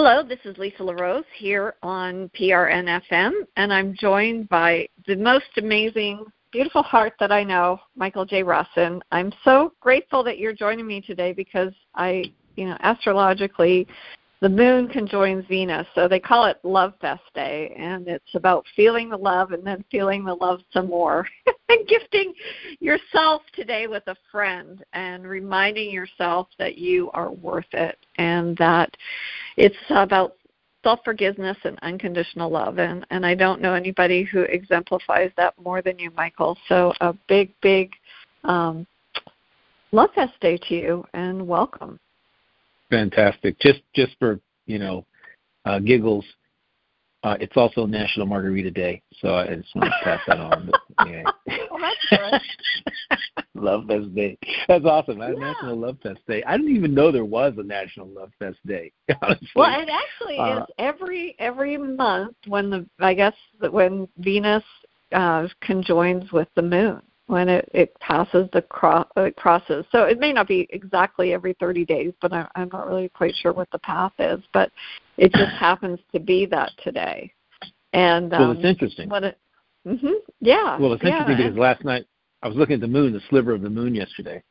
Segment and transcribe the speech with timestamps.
[0.00, 6.24] Hello, this is Lisa LeRose here on PRNFM, and I'm joined by the most amazing,
[6.52, 8.44] beautiful heart that I know, Michael J.
[8.44, 9.00] Russin.
[9.10, 13.88] I'm so grateful that you're joining me today because I, you know, astrologically,
[14.40, 19.10] the moon conjoins Venus, so they call it Love Fest Day, and it's about feeling
[19.10, 21.26] the love and then feeling the love some more,
[21.68, 22.32] and gifting
[22.78, 28.96] yourself today with a friend, and reminding yourself that you are worth it, and that
[29.56, 30.36] it's about
[30.84, 35.82] self forgiveness and unconditional love, and and I don't know anybody who exemplifies that more
[35.82, 36.56] than you, Michael.
[36.68, 37.90] So a big, big
[38.44, 38.86] um,
[39.90, 41.98] Love Fest Day to you, and welcome.
[42.90, 43.58] Fantastic.
[43.60, 45.06] Just just for you know
[45.64, 46.24] uh, giggles,
[47.24, 50.70] uh, it's also National Margarita Day, so I just want to pass that on.
[50.70, 51.24] But, yeah.
[51.70, 52.40] well, that's
[53.10, 53.18] good.
[53.54, 54.38] Love Fest Day.
[54.68, 55.18] That's awesome.
[55.18, 55.32] Yeah.
[55.32, 56.44] National Love Fest Day.
[56.44, 58.92] I didn't even know there was a National Love Fest Day.
[59.22, 59.48] Honestly.
[59.56, 63.34] Well, it actually Uh, is every every month when the I guess
[63.70, 64.64] when Venus
[65.12, 69.84] uh, conjoins with the moon when it it passes the cro- it crosses.
[69.92, 73.34] So it may not be exactly every 30 days, but I, I'm not really quite
[73.36, 74.40] sure what the path is.
[74.52, 74.72] But
[75.16, 77.32] it just happens to be that today.
[77.92, 79.08] And um, well, it's interesting.
[79.08, 79.38] What it,
[79.86, 80.78] hmm yeah.
[80.78, 82.06] Well, it's yeah, interesting because and- last night
[82.42, 84.42] I was looking at the moon, the sliver of the moon yesterday,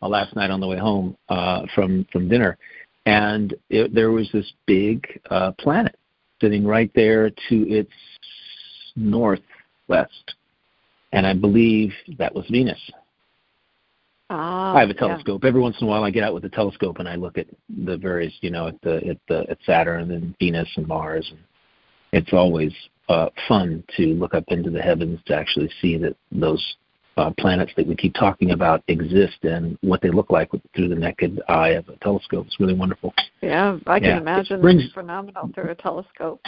[0.00, 2.56] uh, last night on the way home uh, from from dinner,
[3.06, 5.96] and it, there was this big uh, planet
[6.40, 7.92] sitting right there to its
[8.96, 10.34] northwest,
[11.12, 12.80] and I believe that was Venus.
[14.30, 15.00] ah, I have a yeah.
[15.00, 15.44] telescope.
[15.44, 17.46] Every once in a while, I get out with a telescope and I look at
[17.84, 21.40] the various, you know, at the at the at Saturn and Venus and Mars, and
[22.12, 22.72] it's always
[23.08, 26.76] uh, fun to look up into the heavens to actually see that those
[27.18, 30.94] uh, planets that we keep talking about exist and what they look like through the
[30.94, 32.46] naked eye of a telescope.
[32.46, 33.12] It's really wonderful.
[33.42, 34.16] Yeah, I can Yeah.
[34.18, 36.40] imagine It brings- it's phenomenal through a telescope.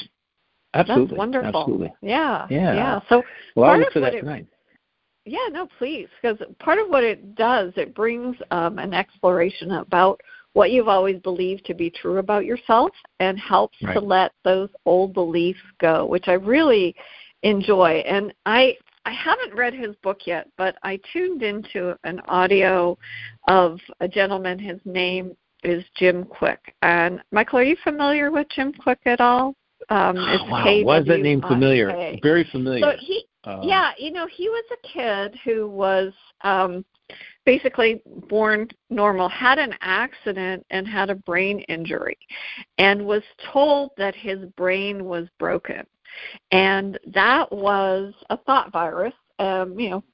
[0.72, 1.60] Absolutely, That's wonderful.
[1.60, 1.92] absolutely.
[2.00, 2.74] Yeah, Yeah.
[2.74, 3.00] yeah.
[3.10, 3.22] So
[3.54, 4.46] Well, I'll look for that it- tonight.
[5.24, 10.20] Yeah, no, please, because part of what it does, it brings um, an exploration about
[10.52, 12.90] what you've always believed to be true about yourself,
[13.20, 16.94] and helps to let those old beliefs go, which I really
[17.42, 18.04] enjoy.
[18.06, 18.76] And I
[19.06, 22.96] I haven't read his book yet, but I tuned into an audio
[23.48, 24.58] of a gentleman.
[24.58, 26.58] His name is Jim Kwik.
[26.82, 29.54] And Michael, are you familiar with Jim Kwik at all?
[29.90, 32.16] Um, it's Oh, wow, why is that name familiar?
[32.22, 32.92] Very familiar.
[32.92, 36.12] So he Um, yeah, you know, he was a kid who was
[36.42, 36.84] um
[37.44, 42.18] basically born normal, had an accident and had a brain injury
[42.78, 43.22] and was
[43.52, 45.84] told that his brain was broken.
[46.52, 50.04] And that was a thought virus, um, you know,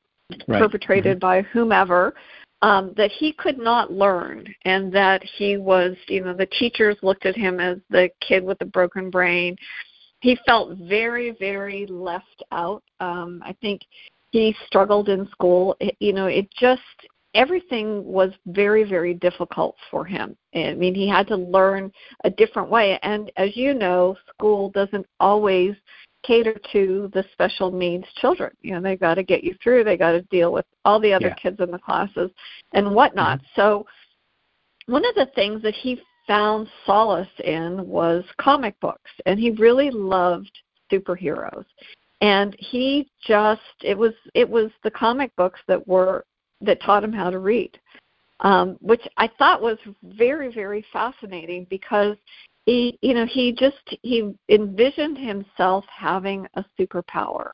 [0.49, 0.61] right.
[0.61, 2.15] perpetrated by whomever
[2.63, 7.27] um, that he could not learn and that he was you know the teachers looked
[7.27, 9.57] at him as the kid with the broken brain
[10.21, 13.81] he felt very very left out um, i think
[14.31, 16.83] he struggled in school it, you know it just
[17.35, 21.91] everything was very very difficult for him i mean he had to learn
[22.25, 25.75] a different way and as you know school doesn't always
[26.23, 28.51] cater to the special needs children.
[28.61, 29.85] You know, they got to get you through.
[29.85, 31.35] They got to deal with all the other Yeah.
[31.35, 32.31] kids in the classes
[32.73, 33.41] and whatnot.
[33.55, 33.87] So,
[34.87, 39.91] one of the things that he found solace in was comic books, and he really
[39.91, 40.51] loved
[40.91, 41.65] superheroes.
[42.21, 46.25] And he just it was it was the comic books that were
[46.61, 47.79] that taught him how to read,
[48.41, 52.17] um, which I thought was very very fascinating because
[52.67, 57.51] he you know he just he envisioned himself having a superpower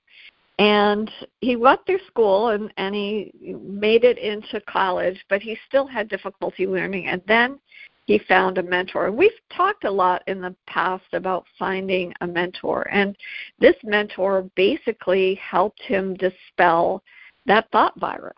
[0.59, 1.11] and
[1.41, 6.09] he went through school and and he made it into college but he still had
[6.09, 7.59] difficulty learning and then
[8.07, 9.11] he found a mentor.
[9.13, 12.89] We've talked a lot in the past about finding a mentor.
[12.91, 13.17] And
[13.59, 17.03] this mentor basically helped him dispel
[17.47, 18.35] that thought virus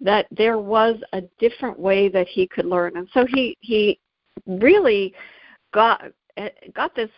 [0.00, 2.96] that there was a different way that he could learn.
[2.96, 3.98] And so he he
[4.46, 5.12] really
[5.72, 6.04] got
[6.36, 7.10] eh, got this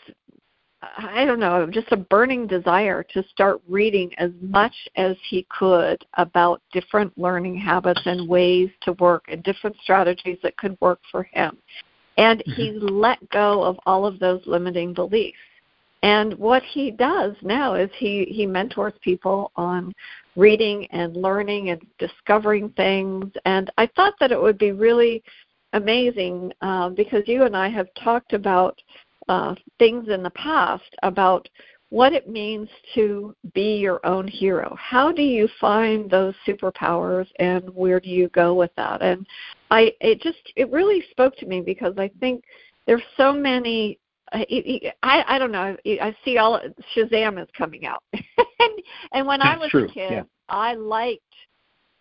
[0.82, 6.05] I don't know, just a burning desire to start reading as much as he could
[6.15, 11.25] about different learning habits and ways to work and different strategies that could work for
[11.25, 11.59] him.
[12.17, 15.38] And he let go of all of those limiting beliefs.
[16.03, 19.93] And what he does now is he, he mentors people on
[20.35, 23.31] reading and learning and discovering things.
[23.44, 25.23] And I thought that it would be really
[25.75, 28.81] amazing uh, because you and I have talked about
[29.31, 31.49] uh, things in the past about
[31.91, 34.77] what it means to be your own hero.
[34.79, 39.03] How do you find those superpowers and where do you go with that?
[39.03, 39.27] And
[39.71, 42.44] I it just it really spoke to me because I think
[42.87, 43.99] there's so many
[44.32, 45.77] I I don't know.
[45.85, 46.61] I see all
[46.94, 48.82] Shazam is coming out, and
[49.12, 49.85] and when That's I was true.
[49.85, 50.23] a kid, yeah.
[50.49, 51.23] I liked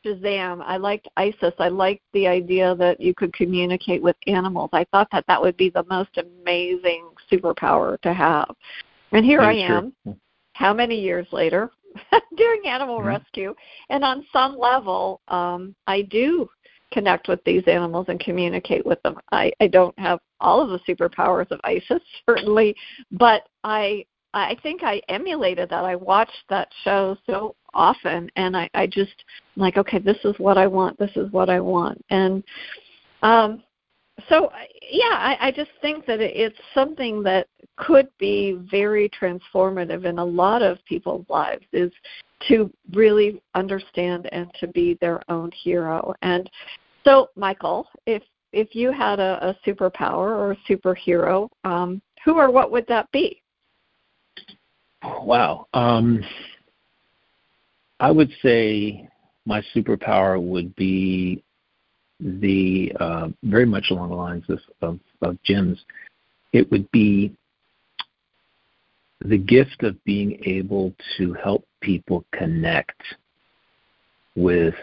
[0.06, 0.62] Shazam.
[0.64, 1.54] I liked Isis.
[1.58, 4.70] I liked the idea that you could communicate with animals.
[4.74, 8.54] I thought that that would be the most amazing superpower to have.
[9.12, 9.78] And here That I is true.
[9.78, 9.94] am,
[10.54, 11.72] how many years later,
[12.38, 13.06] doing animal Mhm.
[13.06, 13.56] rescue,
[13.90, 16.50] and on some level, um, I do
[16.92, 19.18] connect with these animals and communicate with them.
[19.32, 22.76] I, I don't have all of the superpowers of Isis, certainly,
[23.12, 25.84] but I I think I emulated that.
[25.84, 29.24] I watched that show so often, and I, I just
[29.56, 31.00] I'm like, okay, this is what I want.
[31.00, 32.44] This is what I want, and
[33.24, 33.64] um,
[34.28, 34.52] so
[34.90, 40.26] yeah, I, I just think that it's something that could be very transformative in a
[40.26, 41.66] lot of people's lives.
[41.72, 41.92] Is
[42.48, 46.14] to really understand and to be their own hero.
[46.22, 46.50] And
[47.04, 52.50] so, Michael, if if you had a, a superpower or a superhero, um, who or
[52.50, 53.42] what would that be?
[55.04, 55.68] Wow.
[55.74, 56.24] Um,
[58.00, 59.08] I would say
[59.46, 61.44] my superpower would be
[62.20, 65.84] the uh, very much along the lines of, of, of Jim's.
[66.52, 67.34] It would be
[69.22, 73.02] the gift of being able to help people connect
[74.36, 74.76] with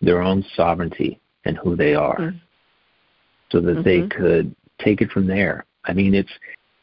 [0.00, 2.40] their own sovereignty and who they are Mm.
[3.50, 4.10] so that they Mhm.
[4.10, 5.64] could take it from there.
[5.84, 6.32] I mean, it's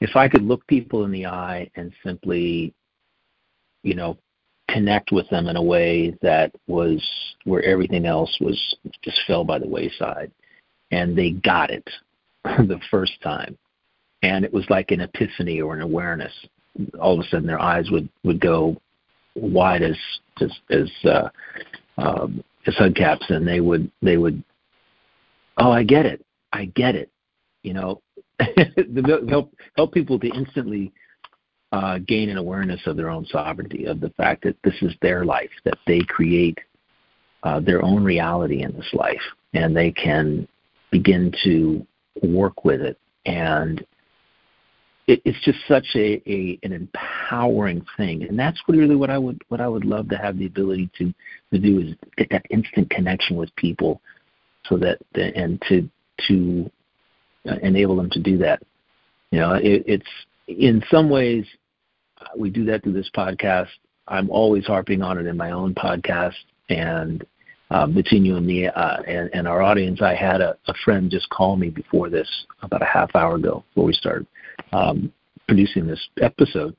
[0.01, 2.73] if I could look people in the eye and simply,
[3.83, 4.17] you know,
[4.69, 7.03] connect with them in a way that was
[7.43, 10.31] where everything else was just fell by the wayside,
[10.91, 11.87] and they got it
[12.43, 13.57] the first time,
[14.23, 16.33] and it was like an epiphany or an awareness.
[16.99, 18.75] All of a sudden, their eyes would would go
[19.35, 19.97] wide as
[20.41, 21.29] as as uh,
[21.97, 24.43] um, as hubcaps, and they would they would,
[25.57, 27.09] oh, I get it, I get it,
[27.63, 28.01] you know,
[29.29, 30.91] help help people to instantly
[31.75, 35.25] uh, gain an awareness of their own sovereignty, of the fact that this is their
[35.25, 36.57] life, that they create
[37.43, 39.21] uh, their own reality in this life,
[39.53, 40.47] and they can
[40.89, 41.85] begin to
[42.23, 42.97] work with it.
[43.25, 43.85] And
[45.07, 49.41] it, it's just such a, a an empowering thing, and that's really what I would
[49.49, 51.13] what I would love to have the ability to
[51.51, 54.01] to do is get that instant connection with people,
[54.69, 55.89] so that and to
[56.29, 56.71] to
[57.49, 58.63] uh, enable them to do that.
[59.31, 60.13] You know, it, it's
[60.47, 61.45] in some ways
[62.37, 63.69] we do that through this podcast.
[64.07, 66.35] I'm always harping on it in my own podcast,
[66.69, 67.25] and
[67.71, 71.09] uh, between you and me uh, and, and our audience, I had a, a friend
[71.09, 72.29] just call me before this
[72.61, 74.27] about a half hour ago before we started
[74.71, 75.11] um,
[75.47, 76.75] producing this episode,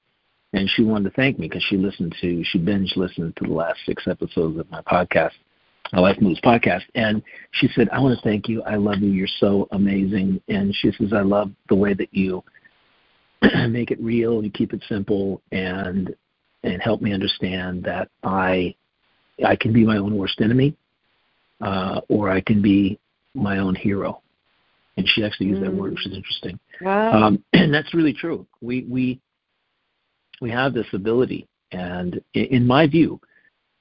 [0.52, 3.52] and she wanted to thank me because she listened to she binge listened to the
[3.52, 5.32] last six episodes of my podcast,
[5.92, 7.20] my Life Moves podcast, and
[7.52, 8.62] she said, "I want to thank you.
[8.62, 9.10] I love you.
[9.10, 12.44] You're so amazing." And she says, "I love the way that you
[13.69, 14.43] make it real.
[14.43, 16.14] You keep it simple, and
[16.62, 18.75] and help me understand that I
[19.44, 20.76] I can be my own worst enemy,
[21.60, 22.98] uh, or I can be
[23.34, 24.22] my own hero."
[24.96, 26.58] And she actually used that word, which is interesting.
[26.81, 27.12] Wow.
[27.12, 28.46] Um, and that's really true.
[28.60, 29.20] We we
[30.40, 33.20] we have this ability, and in, in my view,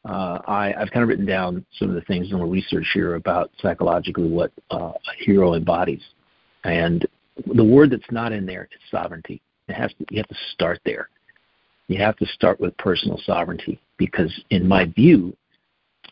[0.07, 3.15] uh, I, I've kind of written down some of the things in the research here
[3.15, 6.03] about psychologically what uh, a hero embodies,
[6.63, 7.05] and
[7.53, 9.41] the word that's not in there is sovereignty.
[9.67, 11.09] It has to, you have to start there.
[11.87, 15.35] You have to start with personal sovereignty because, in my view,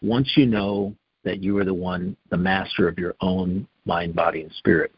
[0.02, 0.94] once you know
[1.24, 4.92] that you are the one, the master of your own mind, body, and spirit,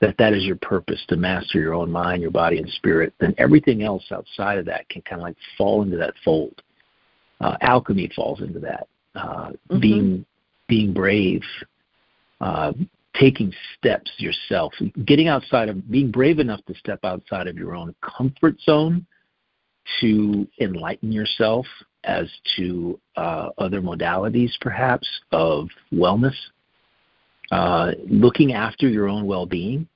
[0.00, 3.34] that that is your purpose to master your own mind, your body, and spirit, then
[3.38, 6.62] everything else outside of that can kind of like fall into that fold.
[7.40, 8.86] Uh, alchemy falls into that.
[9.14, 9.80] Uh, Mhm.
[9.80, 10.24] Being
[10.68, 11.42] being brave,
[12.42, 12.72] uh,
[13.18, 14.72] taking steps yourself,
[15.04, 19.06] getting outside of being brave enough to step outside of your own comfort zone
[20.00, 21.66] to enlighten yourself
[22.04, 26.34] as to uh, other modalities, perhaps of wellness.
[27.50, 29.88] Uh, looking after your own well-being,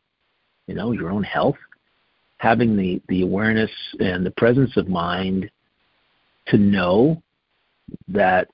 [0.67, 1.57] you know, your own health,
[2.39, 5.51] having the the awareness and the presence of mind
[6.47, 7.23] to know
[8.09, 8.49] that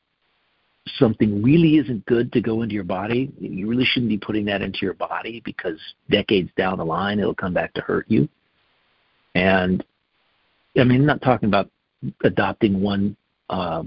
[0.99, 3.31] something really isn't good to go into your body.
[3.39, 5.79] You really shouldn't be putting that into your body because
[6.11, 8.29] decades down the line it'll come back to hurt you.
[9.35, 9.85] And
[10.77, 11.71] I mean, I'm not talking about
[12.23, 13.17] adopting one
[13.51, 13.83] uh,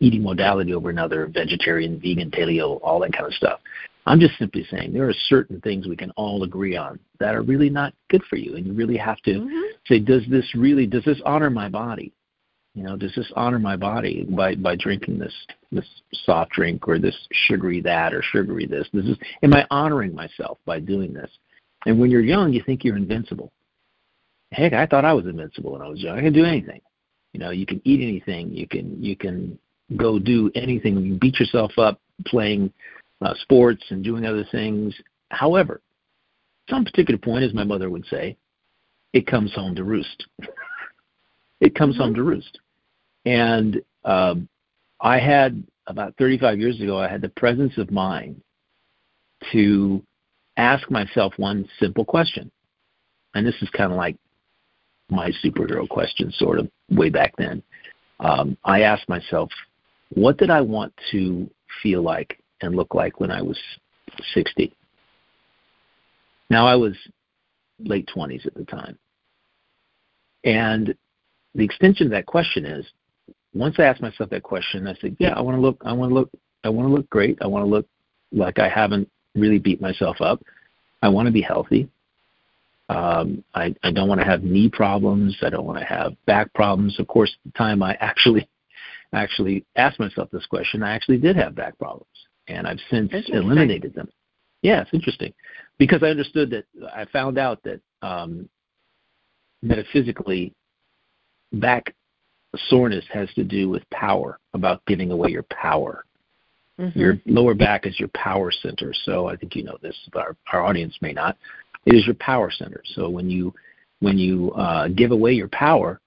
[0.00, 3.60] eating modality over another, vegetarian, vegan, paleo, all that kind of stuff.
[4.06, 7.42] I'm just simply saying there are certain things we can all agree on that are
[7.42, 9.68] really not good for you, and you really have to Mhm.
[9.86, 12.12] say, does this really, does this honor my body?
[12.74, 15.34] You know, does this honor my body by by drinking this
[15.72, 18.88] this soft drink or this sugary that or sugary this?
[18.92, 21.30] This is, am I honoring myself by doing this?
[21.86, 23.52] And when you're young, you think you're invincible.
[24.52, 26.18] heck, I thought I was invincible when I was young.
[26.18, 26.80] I can do anything.
[27.32, 28.52] You know, you can eat anything.
[28.52, 29.58] You can you can
[29.96, 30.94] go do anything.
[30.94, 32.72] You can beat yourself up playing
[33.20, 34.94] uh, sports and doing other things.
[35.30, 35.80] However,
[36.68, 38.36] some particular point, as my mother would say,
[39.12, 40.26] it comes home to roost.
[41.60, 42.04] it comes mm-hmm.
[42.04, 42.58] home to roost.
[43.24, 44.48] And um,
[45.00, 48.40] I had about 35 years ago, I had the presence of mind
[49.52, 50.02] to
[50.56, 52.50] ask myself one simple question.
[53.34, 54.16] And this is kind of like
[55.10, 57.62] my superhero question, sort of way back then.
[58.20, 59.50] Um, I asked myself,
[60.10, 61.48] what did I want to
[61.82, 63.58] feel like and look like when I was
[64.34, 64.72] 60?
[66.50, 66.94] Now, I was
[67.78, 68.98] late 20s at the time.
[70.44, 70.94] And
[71.54, 72.86] the extension of that question is
[73.52, 76.10] once I asked myself that question, I said, yeah, I want to look, I want
[76.10, 76.30] to look,
[76.64, 77.38] I want to look great.
[77.40, 77.86] I want to look
[78.32, 80.42] like I haven't really beat myself up.
[81.02, 81.88] I want to be healthy.
[82.88, 85.36] Um, I, I don't want to have knee problems.
[85.42, 86.98] I don't want to have back problems.
[86.98, 88.48] Of course, the time I actually
[89.12, 92.06] actually asked myself this question, I actually did have back problems,
[92.48, 94.08] and I've since eliminated them.
[94.62, 95.32] Yeah, it's interesting
[95.78, 98.48] because I understood that I found out that um,
[99.62, 100.52] metaphysically,
[101.52, 101.94] back
[102.68, 106.04] soreness has to do with power, about giving away your power.
[106.78, 106.98] Mm-hmm.
[106.98, 108.92] Your lower back is your power center.
[109.04, 111.36] So I think you know this, but our, our audience may not.
[111.86, 112.82] It is your power center.
[112.94, 113.54] So when you
[114.00, 116.00] when you uh, give away your power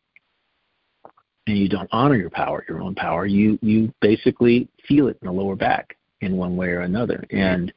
[1.45, 5.27] and you don't honor your power, your own power, you you basically feel it in
[5.27, 7.71] the lower back in one way or another, and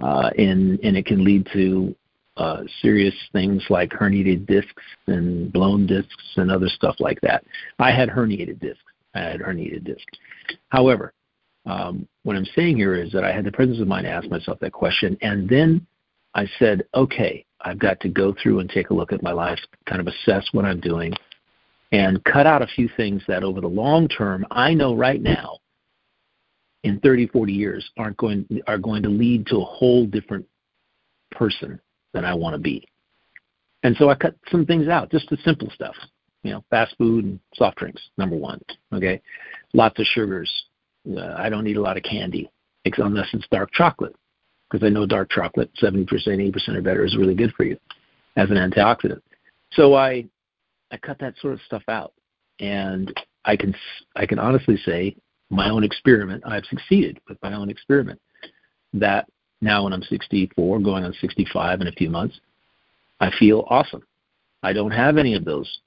[0.00, 1.94] uh, and and it can lead to
[2.36, 7.44] uh, serious things like herniated discs and blown discs and other stuff like that.
[7.78, 8.82] I had herniated discs.
[9.14, 10.18] I had herniated discs.
[10.68, 11.12] However,
[11.66, 14.28] um, what I'm saying here is that I had the presence of mind to ask
[14.28, 15.86] myself that question, and then
[16.34, 19.58] I said, okay, I've got to go through and take a look at my life,
[19.86, 21.12] kind of assess what I'm doing,
[21.92, 25.58] and cut out a few things that over the long term I know right now
[26.84, 30.46] in 30, 40 years aren't going are going to lead to a whole different
[31.32, 31.80] person
[32.12, 32.86] than I want to be.
[33.82, 35.94] And so I cut some things out, just the simple stuff.
[36.42, 38.60] You know, fast food and soft drinks, number one.
[38.92, 39.20] Okay,
[39.74, 40.50] lots of sugars.
[41.08, 42.50] Uh, I don't eat a lot of candy,
[42.98, 44.14] unless it's dark chocolate,
[44.70, 47.76] because I know dark chocolate, 70%, 80% or better, is really good for you
[48.36, 49.20] as an antioxidant.
[49.72, 50.24] So I,
[50.90, 52.12] I cut that sort of stuff out,
[52.58, 53.12] and
[53.44, 53.74] I can,
[54.16, 55.16] I can honestly say,
[55.50, 58.20] my own experiment, I've succeeded with my own experiment.
[58.92, 59.26] That
[59.60, 62.38] now when I'm 64, going on 65 in a few months,
[63.20, 64.02] I feel awesome.
[64.62, 65.80] I don't have any of those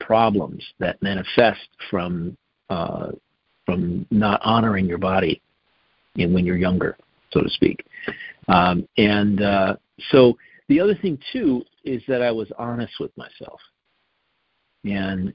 [0.00, 2.36] problems that manifest from
[2.68, 3.10] uh,
[3.66, 5.40] from not honoring your body
[6.16, 6.96] in, when you're younger,
[7.32, 7.84] so to speak.
[8.48, 9.76] Um, and uh,
[10.10, 10.36] so
[10.68, 13.60] the other thing too is that I was honest with myself,
[14.84, 15.34] and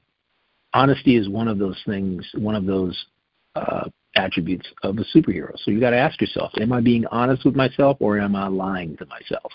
[0.74, 3.06] honesty is one of those things, one of those
[3.54, 5.52] uh, attributes of a superhero.
[5.58, 8.48] So you got to ask yourself: Am I being honest with myself, or am I
[8.48, 9.52] lying to myself?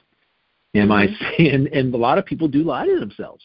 [0.75, 0.91] Am mm-hmm.
[0.91, 1.44] I?
[1.53, 3.44] And, and a lot of people do lie to themselves.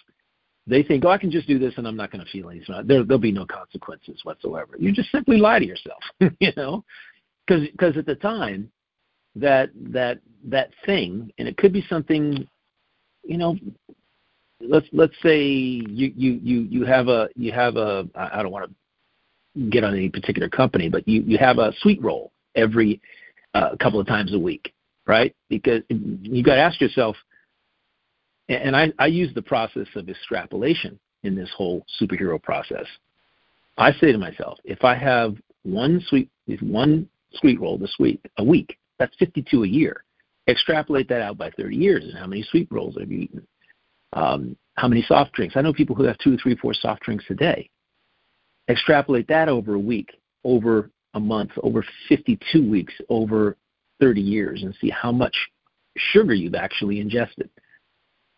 [0.66, 2.74] They think, "Oh, I can just do this, and I'm not going to feel anything.
[2.84, 6.02] There, there'll be no consequences whatsoever." You just simply lie to yourself,
[6.40, 6.84] you know,
[7.46, 8.70] because because at the time,
[9.36, 12.48] that that that thing, and it could be something,
[13.24, 13.56] you know,
[14.60, 18.68] let's let's say you you you you have a you have a I don't want
[18.68, 18.74] to
[19.70, 23.00] get on any particular company, but you, you have a sweet roll every
[23.54, 24.72] uh, couple of times a week,
[25.06, 25.34] right?
[25.48, 27.16] Because you got to ask yourself,
[28.48, 32.86] and I, I use the process of extrapolation in this whole superhero process.
[33.78, 38.44] I say to myself, if I have one sweet one sweet roll this week, a
[38.44, 40.04] week, that's 52 a year.
[40.48, 43.46] Extrapolate that out by 30 years, and how many sweet rolls have you eaten?
[44.12, 45.56] Um, how many soft drinks?
[45.56, 47.68] I know people who have two, three, four soft drinks a day.
[48.68, 50.10] Extrapolate that over a week,
[50.44, 53.56] over a month, over 52 weeks, over
[54.00, 55.34] 30 years, and see how much
[55.96, 57.48] sugar you've actually ingested.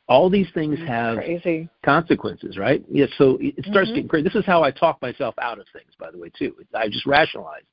[0.07, 1.69] All these things have crazy.
[1.85, 2.83] consequences, right?
[2.91, 3.95] Yeah, so it starts mm-hmm.
[3.95, 4.25] getting crazy.
[4.25, 6.55] This is how I talk myself out of things, by the way, too.
[6.75, 7.65] I just rationalize.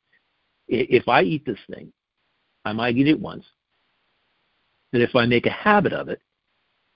[0.68, 1.94] If I eat this thing,
[2.66, 3.46] I might eat it once.
[4.92, 6.22] And if I make a habit of it,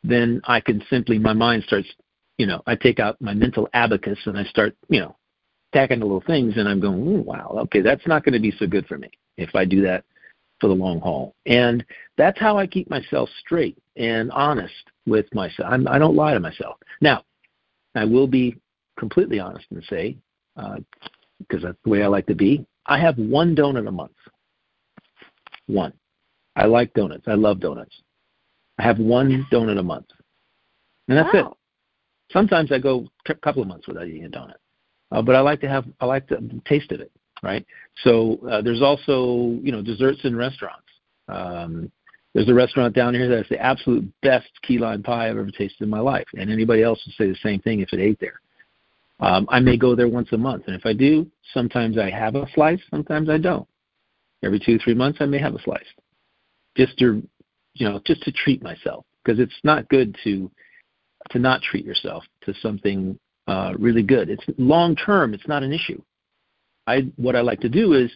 [0.03, 1.87] then I can simply, my mind starts,
[2.37, 5.15] you know, I take out my mental abacus and I start, you know,
[5.73, 8.67] tacking the little things, and I'm going, wow, okay, that's not going to be so
[8.67, 10.03] good for me if I do that
[10.59, 11.35] for the long haul.
[11.45, 11.85] And
[12.17, 14.73] that's how I keep myself straight and honest
[15.05, 15.69] with myself.
[15.71, 16.77] I'm, I don't lie to myself.
[17.01, 17.23] Now,
[17.95, 18.57] I will be
[18.97, 20.17] completely honest and say,
[20.55, 24.11] because uh, that's the way I like to be, I have one donut a month.
[25.67, 25.93] One.
[26.55, 27.25] I like donuts.
[27.27, 27.95] I love donuts.
[28.79, 30.07] I have one donut a month.
[31.07, 31.51] And that's wow.
[31.51, 32.33] it.
[32.33, 34.55] Sometimes I go a couple of months without eating a donut,
[35.11, 37.11] uh, but I like to have I like the taste of it,
[37.43, 37.65] right?
[38.03, 40.87] So uh, there's also you know desserts in restaurants.
[41.27, 41.91] Um,
[42.33, 45.81] there's a restaurant down here that's the absolute best key lime pie I've ever tasted
[45.81, 48.39] in my life, and anybody else would say the same thing if it ate there.
[49.19, 52.35] Um, I may go there once a month, and if I do, sometimes I have
[52.35, 53.67] a slice, sometimes I don't.
[54.43, 55.83] Every two, three months, I may have a slice,
[56.77, 57.21] just to,
[57.73, 60.49] you know, just to treat myself, because it's not good to
[61.31, 64.29] to not treat yourself to something uh, really good.
[64.29, 65.33] It's long term.
[65.33, 65.99] It's not an issue.
[66.85, 68.11] I what I like to do is,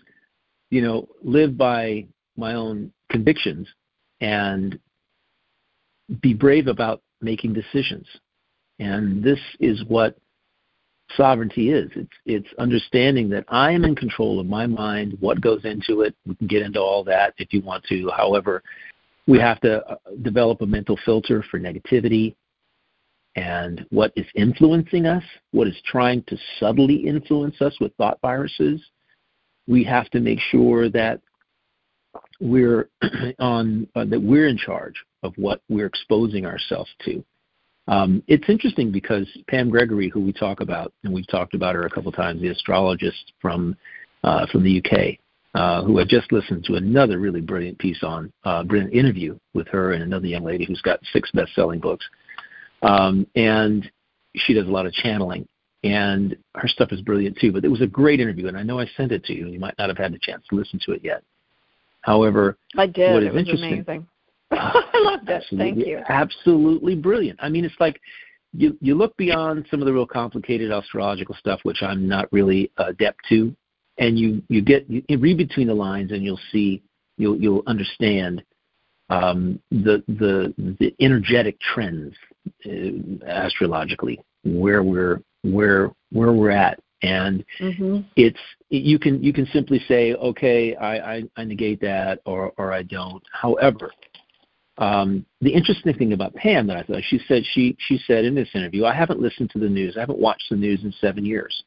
[0.69, 2.05] you know, live by
[2.37, 3.67] my own convictions
[4.21, 4.77] and
[6.21, 8.07] be brave about making decisions.
[8.77, 10.17] And this is what
[11.17, 11.89] sovereignty is.
[11.95, 16.15] It's it's understanding that I am in control of my mind, what goes into it.
[16.27, 18.11] We can get into all that if you want to.
[18.15, 18.61] However,
[19.25, 22.35] we have to uh, develop a mental filter for negativity
[23.35, 28.81] and what is influencing us, what is trying to subtly influence us with thought viruses.
[29.67, 31.21] We have to make sure that
[32.39, 32.89] we're
[33.39, 37.23] on uh, that we're in charge of what we're exposing ourselves to.
[37.87, 41.85] Um, it's interesting because Pam Gregory, who we talk about, and we've talked about her
[41.85, 43.75] a couple times, the astrologist from
[44.23, 45.19] uh, from the UK,
[45.55, 49.67] uh, who I just listened to another really brilliant piece on, uh, brilliant interview with
[49.67, 52.05] her and another young lady who's got six best-selling books,
[52.83, 53.89] um, and
[54.35, 55.47] she does a lot of channeling,
[55.83, 57.51] and her stuff is brilliant too.
[57.51, 59.47] But it was a great interview, and I know I sent it to you.
[59.47, 61.23] You might not have had the chance to listen to it yet.
[62.01, 63.13] However, I did.
[63.13, 64.07] What is it was amazing.
[64.51, 65.43] I loved it.
[65.57, 66.01] Thank you.
[66.09, 67.39] Absolutely brilliant.
[67.41, 67.99] I mean, it's like
[68.53, 72.71] you you look beyond some of the real complicated astrological stuff, which I'm not really
[72.77, 73.55] adept to,
[73.97, 76.83] and you you get you, read between the lines, and you'll see
[77.17, 78.43] you'll you'll understand
[79.09, 82.13] um, the the the energetic trends
[83.25, 87.99] astrologically where we're where where we're at and mm-hmm.
[88.15, 92.71] it's you can you can simply say okay I, I i negate that or or
[92.71, 93.91] i don't however
[94.77, 98.33] um, the interesting thing about Pam that I thought she said she she said in
[98.33, 99.95] this interview, I haven't listened to the news.
[99.95, 101.63] I haven't watched the news in seven years.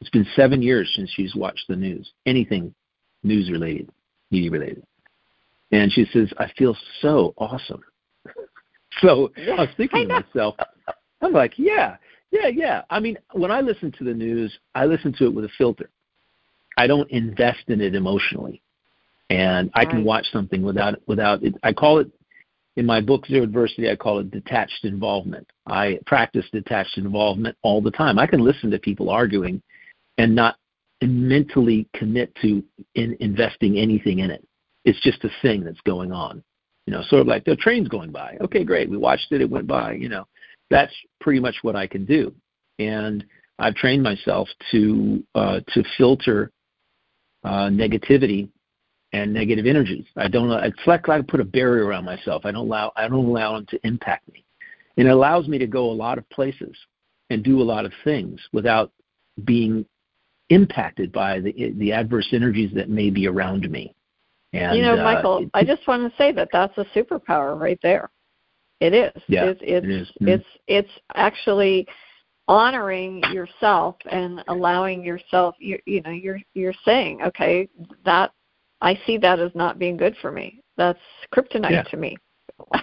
[0.00, 2.74] It's been seven years since she's watched the news, anything
[3.22, 3.90] news related,
[4.30, 4.84] media related.
[5.72, 7.82] And she says, I feel so awesome.
[9.06, 10.56] so yeah, I was thinking I to myself,
[11.20, 11.96] I'm like, yeah,
[12.30, 12.82] yeah, yeah.
[12.90, 15.90] I mean, when I listen to the news, I listen to it with a filter.
[16.76, 18.62] I don't invest in it emotionally
[19.30, 21.54] and I can watch something without without it.
[21.62, 22.10] I call it
[22.76, 23.90] in my book Zero Adversity.
[23.90, 25.46] I call it detached involvement.
[25.66, 28.18] I practice detached involvement all the time.
[28.18, 29.62] I can listen to people arguing
[30.16, 30.56] and not
[31.02, 34.46] mentally commit to in investing anything in it.
[34.84, 36.42] It's just a thing that's going on.
[36.88, 38.38] You know, sort of like the train's going by.
[38.40, 38.88] Okay, great.
[38.88, 39.42] We watched it.
[39.42, 39.92] It went by.
[39.92, 40.26] You know,
[40.70, 42.34] that's pretty much what I can do.
[42.78, 43.26] And
[43.58, 46.50] I've trained myself to uh, to filter
[47.44, 48.48] uh, negativity
[49.12, 50.06] and negative energies.
[50.16, 50.50] I don't.
[50.64, 52.46] It's like I put a barrier around myself.
[52.46, 52.90] I don't allow.
[52.96, 54.46] I don't allow them to impact me.
[54.96, 56.74] And it allows me to go a lot of places
[57.28, 58.92] and do a lot of things without
[59.44, 59.84] being
[60.48, 63.94] impacted by the the adverse energies that may be around me.
[64.52, 67.58] And, you know, uh, Michael, it, I just want to say that that's a superpower
[67.58, 68.10] right there.
[68.80, 69.22] It is.
[69.26, 70.08] Yeah, it's, it's, it is.
[70.08, 70.28] Mm-hmm.
[70.28, 71.86] It's it's actually
[72.46, 75.54] honoring yourself and allowing yourself.
[75.58, 77.68] You, you know, you're you're saying, okay,
[78.04, 78.32] that
[78.80, 80.60] I see that as not being good for me.
[80.76, 80.98] That's
[81.34, 81.82] kryptonite yeah.
[81.82, 82.16] to me.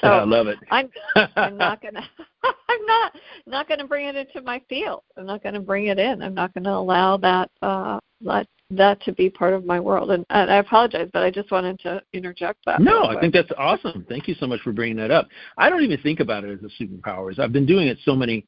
[0.00, 0.58] so I love it.
[0.70, 0.90] I'm
[1.36, 2.08] I'm not gonna
[2.42, 3.12] I'm not
[3.46, 5.02] not gonna bring it into my field.
[5.16, 6.22] I'm not gonna bring it in.
[6.22, 10.10] I'm not gonna allow that uh that that to be part of my world.
[10.10, 12.80] And, and I apologize, but I just wanted to interject that.
[12.80, 14.06] No, I think that's awesome.
[14.08, 15.28] Thank you so much for bringing that up.
[15.58, 17.36] I don't even think about it as a superpower.
[17.38, 18.46] I've been doing it so many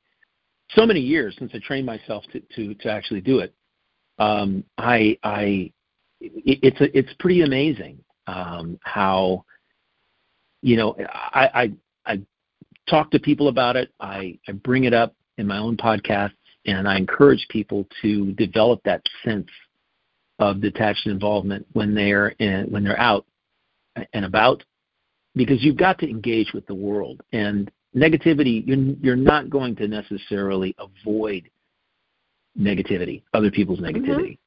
[0.74, 3.54] so many years since I trained myself to to, to actually do it.
[4.18, 5.72] Um, I I
[6.20, 9.44] it's a, it's pretty amazing um, how
[10.62, 11.72] you know I,
[12.06, 12.22] I I
[12.88, 13.92] talk to people about it.
[14.00, 16.32] I, I bring it up in my own podcasts,
[16.66, 19.48] and I encourage people to develop that sense
[20.42, 23.24] of detached involvement when they're in, when they're out
[24.12, 24.64] and about,
[25.36, 28.66] because you've got to engage with the world and negativity.
[28.66, 31.48] You're you're not going to necessarily avoid
[32.58, 34.04] negativity, other people's mm-hmm.
[34.04, 34.38] negativity.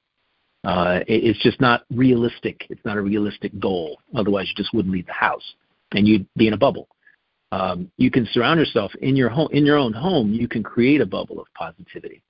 [0.65, 2.65] Uh, it, it's just not realistic.
[2.69, 3.97] It's not a realistic goal.
[4.13, 5.53] Otherwise, you just wouldn't leave the house,
[5.93, 6.89] and you'd be in a bubble.
[7.53, 10.33] Um, you can surround yourself in your home, in your own home.
[10.33, 12.21] You can create a bubble of positivity.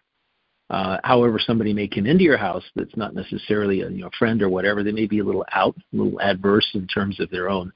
[0.70, 4.42] Uh, however, somebody may come into your house that's not necessarily a you know, friend
[4.42, 4.82] or whatever.
[4.84, 7.72] They may be a little out, a little adverse in terms of their own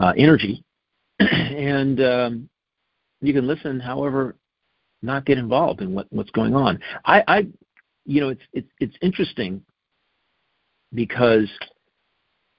[0.00, 0.64] uh, energy,
[1.20, 2.48] and um,
[3.20, 4.34] You can listen, however,
[5.02, 6.80] not get involved in what, what's going on.
[7.04, 7.46] I, I,
[8.04, 9.62] you know, it's it's it's interesting
[10.92, 11.48] because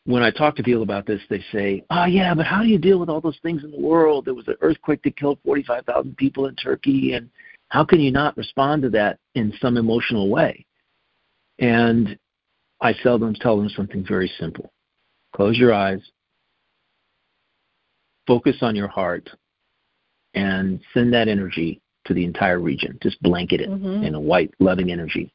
[0.05, 2.77] when I talk to people about this, they say, "Oh yeah, but how do you
[2.77, 4.25] deal with all those things in the world?
[4.25, 7.29] There was an earthquake that killed 45,000 people in Turkey, and
[7.69, 10.65] how can you not respond to that in some emotional way?"
[11.59, 12.17] And
[12.81, 14.71] I seldom tell them something very simple:
[15.33, 16.01] close your eyes,
[18.27, 19.29] focus on your heart,
[20.33, 22.97] and send that energy to the entire region.
[23.01, 24.03] Just blanket it mm-hmm.
[24.03, 25.33] in a white, loving energy.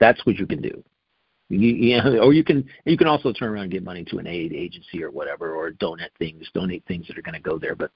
[0.00, 0.82] That's what you can do.
[1.48, 4.18] You, you know, or you can you can also turn around and give money to
[4.18, 7.58] an aid agency or whatever, or donate things, donate things that are going to go
[7.58, 7.76] there.
[7.76, 7.92] But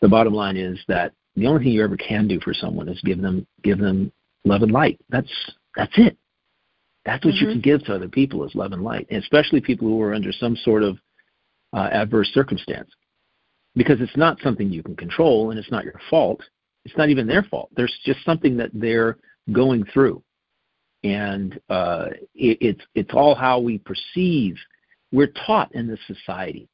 [0.00, 3.00] the bottom line is that the only thing you ever can do for someone is
[3.02, 4.12] give them give them
[4.44, 5.00] love and light.
[5.08, 5.30] That's
[5.76, 6.16] that's it.
[7.04, 7.46] That's what mm-hmm.
[7.46, 10.14] you can give to other people is love and light, and especially people who are
[10.14, 10.98] under some sort of
[11.72, 12.90] uh, adverse circumstance,
[13.74, 16.42] because it's not something you can control and it's not your fault.
[16.84, 17.70] It's not even their fault.
[17.76, 19.18] There's just something that they're
[19.52, 20.22] going through,
[21.04, 24.56] and uh, it, it's it's all how we perceive.
[25.12, 26.68] We're taught in this society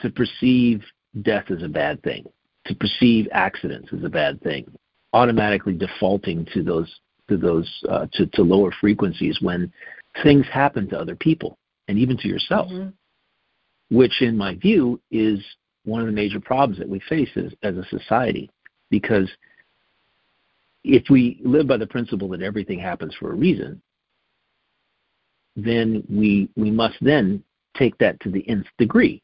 [0.00, 0.82] to perceive
[1.20, 2.24] death as a bad thing,
[2.66, 4.64] to perceive accidents as a bad thing,
[5.12, 6.92] automatically defaulting to those
[7.28, 9.72] to those uh, to, to lower frequencies when
[10.22, 11.56] things happen to other people
[11.88, 13.96] and even to yourself, mm-hmm.
[13.96, 15.38] which in my view is
[15.84, 18.50] one of the major problems that we face as, as a society
[18.90, 19.28] because
[20.84, 23.80] if we live by the principle that everything happens for a reason,
[25.56, 27.42] then we we must then
[27.76, 29.22] take that to the nth degree.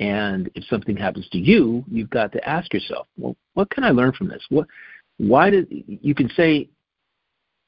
[0.00, 3.90] And if something happens to you, you've got to ask yourself, well, what can I
[3.90, 4.44] learn from this?
[4.48, 4.66] What
[5.18, 6.68] why did you can say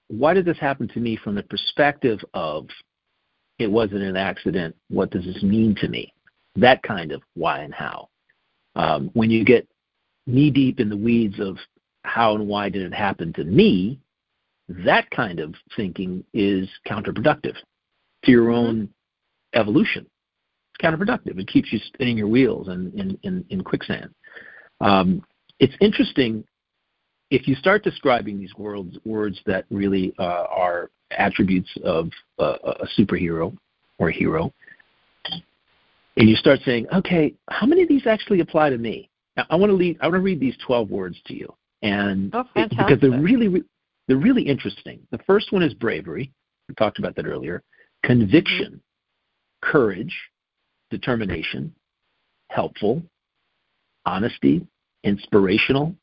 [0.08, 2.66] why did this happen to me from the perspective of
[3.58, 6.12] it wasn't an accident, what does this mean to me?
[6.56, 8.08] That kind of why and how.
[8.74, 9.66] Um, when you get
[10.26, 11.56] knee deep in the weeds of
[12.04, 14.00] how and why did it happen to me,
[14.68, 17.56] that kind of thinking is counterproductive
[18.24, 18.66] to your mm-hmm.
[18.66, 18.88] own
[19.54, 20.06] evolution.
[20.72, 21.38] It's counterproductive.
[21.38, 24.14] It keeps you spinning your wheels in, in, in, quicksand.
[24.80, 25.24] Um,
[25.58, 26.44] it's interesting
[27.30, 32.86] if you start describing these words, words that really uh, are attributes of uh, a
[32.98, 33.56] superhero
[33.98, 34.52] or a hero,
[36.16, 39.08] and you start saying, okay, how many of these actually apply to me?
[39.36, 39.96] Now, I want to lead.
[40.00, 41.48] I want to read these twelve words to you,
[41.82, 43.62] and oh, it, because they're really
[44.08, 45.00] they're really interesting.
[45.10, 46.30] The first one is bravery.
[46.68, 47.62] We talked about that earlier.
[48.02, 49.70] Conviction, mm-hmm.
[49.70, 50.14] courage,
[50.92, 51.74] determination,
[52.50, 53.02] helpful,
[54.06, 54.64] honesty,
[55.02, 55.94] inspirational,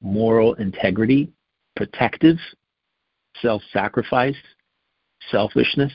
[0.00, 1.32] moral integrity,
[1.74, 2.36] protective,
[3.40, 4.36] self sacrifice,
[5.30, 5.92] selfishness,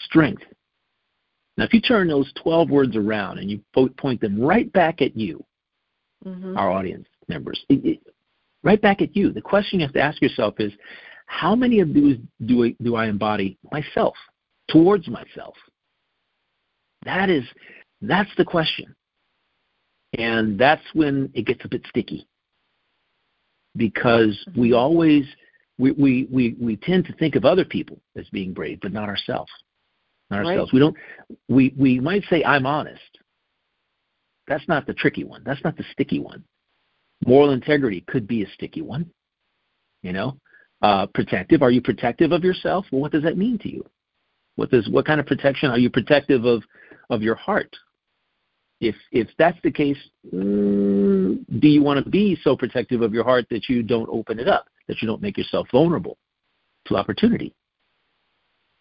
[0.00, 0.42] strength.
[1.56, 3.60] Now, if you turn those 12 words around and you
[3.96, 5.44] point them right back at you,
[6.24, 6.56] mm-hmm.
[6.56, 8.00] our audience members, it, it,
[8.62, 10.72] right back at you, the question you have to ask yourself is
[11.26, 14.14] how many of those do I, do I embody myself,
[14.68, 15.54] towards myself?
[17.08, 17.44] That is,
[18.00, 18.94] that's the question.
[20.16, 22.26] And that's when it gets a bit sticky
[23.76, 24.78] because we mm-hmm.
[24.78, 25.24] always
[25.78, 29.08] we, we, we, we tend to think of other people as being brave, but not
[29.08, 29.50] ourselves
[30.30, 30.72] not ourselves.
[30.72, 30.74] Right.
[30.74, 30.96] We don't.
[31.48, 33.00] We we might say I'm honest.
[34.46, 35.42] That's not the tricky one.
[35.44, 36.44] That's not the sticky one.
[37.26, 39.10] Moral integrity could be a sticky one.
[40.02, 40.38] You know,
[40.82, 41.62] uh, protective.
[41.62, 42.86] Are you protective of yourself?
[42.92, 43.84] Well, what does that mean to you?
[44.56, 46.62] What does what kind of protection are you protective of
[47.10, 47.74] of your heart?
[48.80, 49.98] If if that's the case,
[50.32, 54.38] mm, do you want to be so protective of your heart that you don't open
[54.38, 56.16] it up, that you don't make yourself vulnerable
[56.86, 57.52] to opportunity?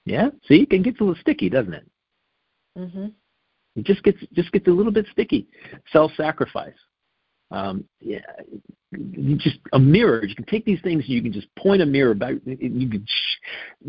[0.06, 1.90] Yeah, see, it can get a little sticky, doesn't it?
[2.78, 3.08] Mm-hmm.
[3.76, 5.48] It just gets just gets a little bit sticky.
[5.92, 6.78] Self-sacrifice.
[7.50, 8.20] Um, yeah,
[8.92, 10.24] you just a mirror.
[10.26, 11.08] You can take these things.
[11.08, 12.36] You can just point a mirror back.
[12.46, 13.06] You can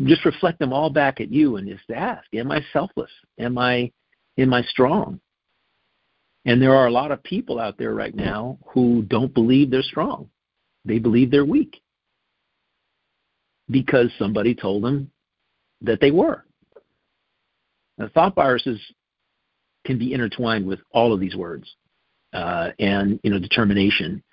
[0.05, 3.11] just reflect them all back at you and just ask: Am I selfless?
[3.37, 3.91] Am I
[4.39, 5.19] am I strong?
[6.45, 9.81] And there are a lot of people out there right now who don't believe they're
[9.81, 10.29] strong.
[10.85, 11.81] They believe they're weak
[13.69, 15.11] because somebody told them
[15.81, 16.45] that they were.
[17.97, 18.79] Now, thought viruses
[19.85, 21.75] can be intertwined with all of these words,
[22.33, 24.23] uh, and you know, determination.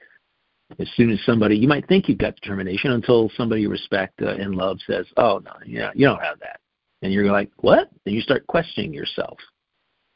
[0.81, 4.35] As soon as somebody, you might think you've got determination until somebody you respect uh,
[4.35, 6.61] and love says, "Oh no, yeah, you don't have that,"
[7.03, 9.39] and you're like, "What?" And you start questioning yourself.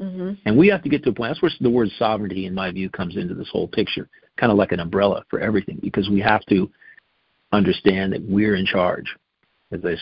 [0.01, 0.33] Mm-hmm.
[0.47, 1.31] And we have to get to a point.
[1.31, 4.57] That's where the word sovereignty, in my view, comes into this whole picture, kind of
[4.59, 6.71] like an umbrella for everything, because we have to
[7.53, 9.15] understand that we're in charge
[9.73, 9.97] as I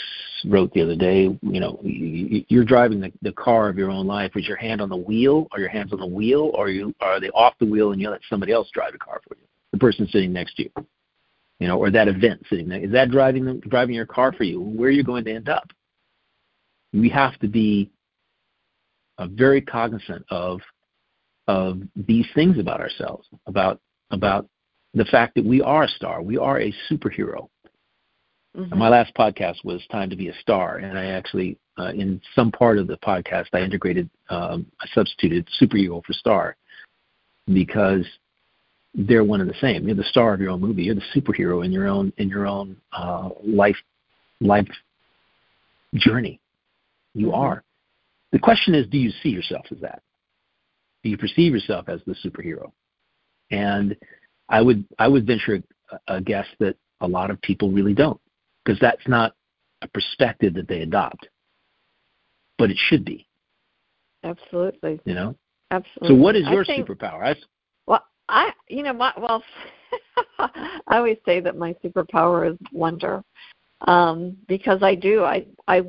[0.49, 4.33] wrote the other day, you know, you're driving the, the car of your own life.
[4.35, 5.47] Is your hand on the wheel?
[5.53, 6.51] Are your hands on the wheel?
[6.55, 8.99] Or are you are they off the wheel and you let somebody else drive the
[8.99, 9.47] car for you?
[9.73, 10.87] The person sitting next to you,
[11.59, 12.83] you know, or that event sitting there.
[12.83, 14.61] Is that driving driving your car for you?
[14.61, 15.69] Where are you going to end up?
[16.95, 17.91] We have to be
[19.27, 20.61] very cognizant of
[21.49, 24.47] of these things about ourselves, about about
[24.95, 27.49] the fact that we are a star, we are a superhero.
[28.57, 28.79] Mm-hmm.
[28.79, 32.51] My last podcast was Time to Be a Star, and I actually, uh, in some
[32.51, 36.57] part of the podcast, I integrated, um, I substituted superhero for star
[37.53, 38.05] because
[38.95, 39.87] they're one and the same.
[39.87, 40.85] You're the star of your own movie.
[40.85, 43.77] You're the superhero in your own in your own uh, life
[44.41, 44.69] life
[45.95, 46.41] journey.
[47.15, 47.37] You mm-hmm.
[47.37, 47.65] are.
[48.33, 50.03] The question is, do you see yourself as that?
[51.03, 52.73] Do you perceive yourself as the superhero?
[53.51, 53.97] And
[54.49, 58.21] I would I would venture a, a guess that a lot of people really don't,
[58.65, 59.35] because that's not
[59.83, 61.29] a perspective that they adopt.
[62.59, 63.27] But it should be.
[64.25, 65.01] Absolutely.
[65.05, 65.37] You know.
[65.71, 66.09] Absolutely.
[66.09, 67.23] So, what is your think, superpower?
[67.23, 67.37] I,
[67.87, 69.43] well, I you know my well,
[70.39, 73.23] I always say that my superpower is wonder,
[73.83, 75.83] um, because I do I I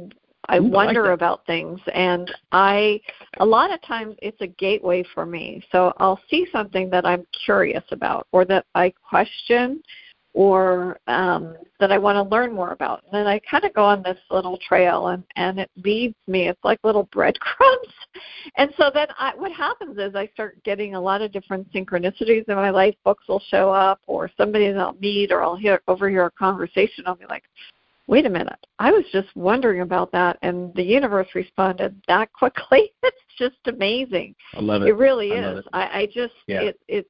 [0.50, 3.00] I Ooh, wonder like about things and I
[3.40, 5.64] a lot of times it's a gateway for me.
[5.72, 9.82] So I'll see something that I'm curious about or that I question
[10.34, 13.04] or um that I want to learn more about.
[13.04, 16.48] And then I kind of go on this little trail and and it leads me.
[16.48, 17.94] It's like little breadcrumbs.
[18.58, 22.50] And so then I what happens is I start getting a lot of different synchronicities
[22.50, 22.96] in my life.
[23.06, 27.04] Books will show up or somebody that I'll meet or I'll hear overhear a conversation.
[27.06, 27.44] I'll be like,
[28.10, 32.92] wait a minute, I was just wondering about that, and the universe responded that quickly.
[33.04, 34.36] it's just amazing.
[34.56, 34.90] I love it.
[34.90, 35.60] It really I is.
[35.60, 35.66] It.
[35.72, 36.62] I, I just yeah.
[36.62, 37.10] it it's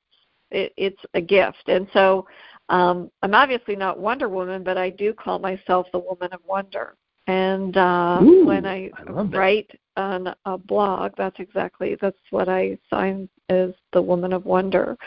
[0.51, 2.27] it, it's a gift, and so
[2.67, 6.95] um, I'm obviously not Wonder Woman, but I do call myself the Woman of Wonder.
[7.27, 12.77] And uh, Ooh, when I, I write on a blog, that's exactly that's what I
[12.89, 14.97] sign as the Woman of Wonder,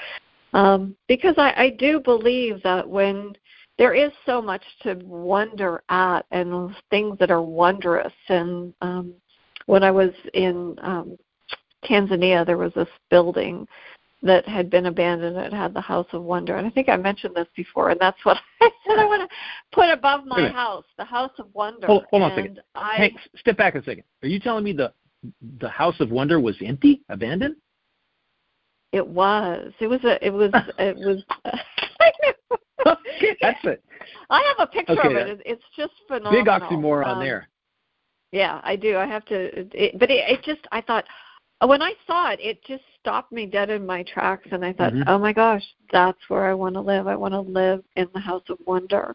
[0.54, 3.34] um, because I, I do believe that when
[3.78, 8.12] there is so much to wonder at and things that are wondrous.
[8.28, 9.14] And um,
[9.66, 11.16] when I was in um,
[11.84, 13.66] Tanzania, there was this building
[14.22, 15.36] that had been abandoned.
[15.36, 17.90] It had the House of Wonder, and I think I mentioned this before.
[17.90, 19.36] And that's what I said I want to
[19.72, 21.86] put above my house, the House of Wonder.
[21.86, 22.60] Hold, hold on a second.
[22.74, 24.04] I, hey, step back a second.
[24.22, 24.92] Are you telling me the
[25.60, 27.56] the House of Wonder was empty, abandoned?
[28.92, 29.72] It was.
[29.80, 30.24] It was a.
[30.24, 30.52] It was.
[30.78, 31.24] it was.
[31.46, 31.58] okay,
[33.40, 33.82] that's it.
[34.30, 35.42] I have a picture okay, of it.
[35.44, 36.32] It's just phenomenal.
[36.32, 37.48] Big oxymoron um, there.
[38.32, 38.96] Yeah, I do.
[38.96, 39.66] I have to.
[39.72, 40.66] It, but it, it just.
[40.72, 41.04] I thought
[41.66, 44.92] when I saw it, it just stopped me dead in my tracks, and I thought,
[44.92, 45.08] mm-hmm.
[45.08, 47.06] oh my gosh, that's where I want to live.
[47.06, 49.14] I want to live in the House of Wonder,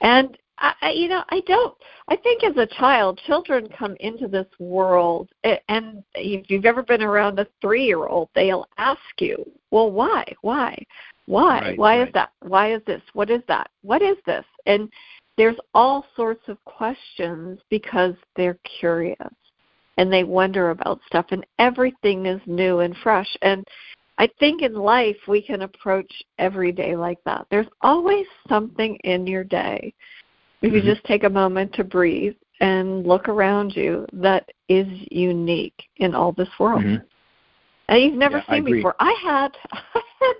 [0.00, 1.74] and I, I, you know, I don't.
[2.08, 5.28] I think as a child, children come into this world,
[5.68, 10.24] and if you've ever been around a three-year-old, they'll ask you, "Well, why?
[10.42, 10.76] Why?
[11.28, 11.60] Why?
[11.60, 12.08] Right, why right.
[12.08, 12.30] is that?
[12.40, 13.02] Why is this?
[13.12, 13.70] What is that?
[13.82, 14.90] What is this?" And
[15.36, 19.32] there's all sorts of questions because they're curious
[19.98, 23.36] and they wonder about stuff, and everything is new and fresh.
[23.42, 23.66] And
[24.16, 27.46] I think in life we can approach every day like that.
[27.50, 29.92] There's always something in your day
[30.62, 30.88] if you mm-hmm.
[30.88, 36.32] just take a moment to breathe and look around you that is unique in all
[36.32, 36.82] this world.
[36.82, 37.04] Mm-hmm.
[37.88, 38.94] And you've never yeah, seen I before.
[39.00, 40.34] I had, I had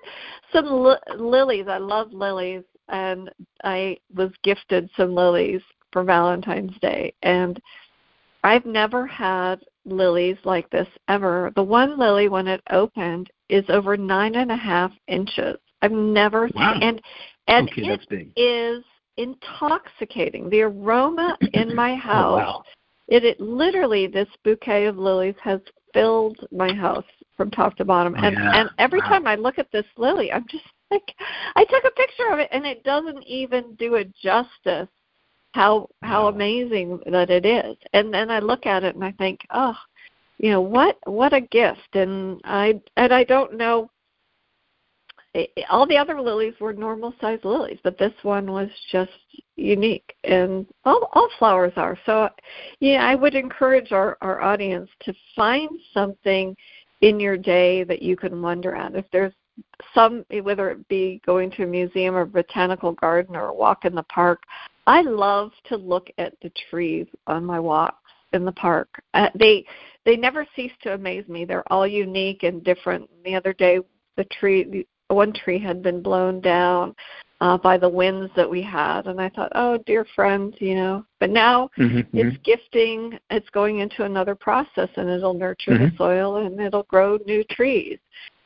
[0.52, 1.66] some li- lilies.
[1.68, 3.30] I love lilies, and
[3.64, 7.14] I was gifted some lilies for Valentine's Day.
[7.22, 7.61] And
[8.44, 11.52] I've never had lilies like this ever.
[11.56, 15.56] The one lily, when it opened, is over nine and a half inches.
[15.80, 16.74] I've never wow.
[16.74, 17.02] seen, and
[17.46, 18.84] and okay, it is
[19.16, 20.50] intoxicating.
[20.50, 22.38] The aroma in my Oh, house.
[22.38, 22.62] wow.
[23.08, 25.61] It, it literally this bouquet of lilies has
[25.94, 27.04] filled my house
[27.38, 28.14] from top to bottom.
[28.18, 28.61] Oh, and yeah.
[28.61, 29.09] and every Wow.
[29.09, 31.14] time I look at this lily, I'm just like
[31.57, 34.88] I took a picture of it and it doesn't even do it justice
[35.55, 36.29] how how Wow.
[36.29, 37.77] amazing that it is.
[37.94, 39.77] And then I look at it and I think, "Oh,
[40.38, 43.90] you know, what what a gift." And I and I don't know
[45.35, 49.12] eh, eh, all the other lilies were normal sized lilies, but this one was just
[49.57, 51.96] unique, and all all flowers are.
[52.07, 52.29] So,
[52.81, 56.57] yeah, I would encourage our our audience to find something
[57.00, 58.94] in your day that you can wonder at.
[58.94, 59.32] If there's
[59.94, 63.94] some, whether it be going to a museum or botanical garden or a walk in
[63.94, 64.42] the park,
[64.87, 67.96] I love to look at the trees on my walks
[68.32, 68.88] in the park.
[69.14, 69.64] Uh, they
[70.04, 71.44] they never cease to amaze me.
[71.44, 73.08] They're all unique and different.
[73.24, 73.80] The other day,
[74.16, 76.94] the tree one tree had been blown down
[77.40, 79.07] uh, by the wins that we had.
[79.07, 81.05] And I thought, oh, dear friend, you know.
[81.20, 82.42] But now mm-hmm, it's mm-hmm.
[82.42, 83.18] gifting.
[83.31, 85.85] It's going into another process, and it'll nurture mm-hmm.
[85.85, 87.98] the soil, and it'll grow new trees.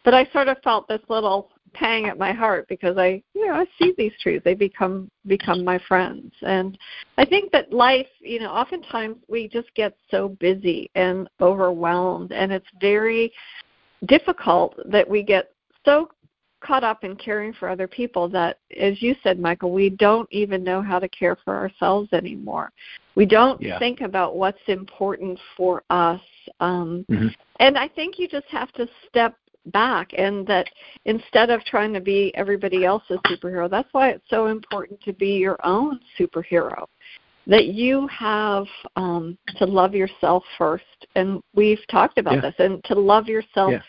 [0.05, 3.55] But I sort of felt this little pang at my heart because I, you know,
[3.55, 4.43] I see these trees.
[4.45, 6.77] They become become my friends, and
[7.17, 12.53] I think that life, you know, oftentimes we just get so busy and overwhelmed, and
[12.53, 13.33] it's very
[14.07, 15.53] difficult that we get
[15.85, 16.11] so
[16.63, 20.63] caught up in caring for other people that as you said michael we don't even
[20.63, 22.71] know how to care for ourselves anymore
[23.15, 23.79] we don't yeah.
[23.79, 26.21] think about what's important for us
[26.61, 27.29] um mm-hmm.
[27.61, 30.67] and i think you just have to step back and that
[31.05, 35.35] instead of trying to be everybody else's superhero that's why it's so important to be
[35.37, 36.87] your own superhero
[37.47, 42.41] that you have um to love yourself first and we've talked about yeah.
[42.41, 43.81] this and to love yourself yeah.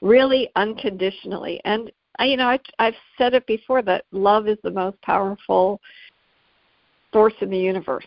[0.00, 1.90] really unconditionally and
[2.24, 5.80] you know I, i've said it before that love is the most powerful
[7.12, 8.06] force in the universe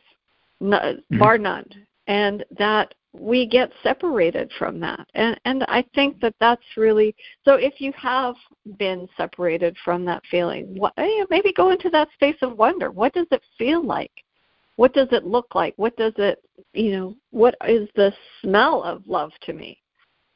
[0.64, 1.20] no, mm-hmm.
[1.20, 1.70] bar none.
[2.08, 5.08] And that we get separated from that.
[5.14, 8.36] And and i think that that's really so if you have
[8.80, 12.90] been separated from that feeling what, eh, maybe go into that space of wonder.
[12.92, 14.12] What does it feel like?
[14.78, 15.74] What does it look like?
[15.78, 16.42] What does it
[16.74, 19.78] you know what is the smell of love to me?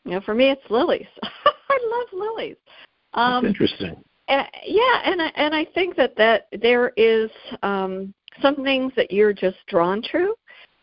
[0.05, 1.07] You know for me it's lilies.
[1.23, 2.57] I love lilies
[3.13, 7.29] um That's interesting and, yeah and I, and i think that that there is
[7.63, 10.35] um some things that you're just drawn to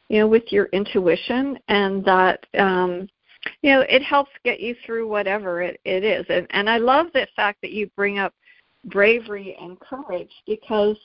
[0.09, 3.09] you know, with your intuition, and that um,
[3.63, 6.27] you know it helps get you through whatever it, it is.
[6.29, 8.33] And and I love the fact that you bring up
[8.87, 10.97] bravery and courage because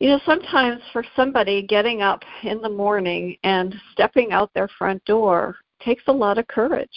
[0.00, 5.04] you know sometimes for somebody getting up in the morning and stepping out their front
[5.04, 6.88] door takes a lot of courage.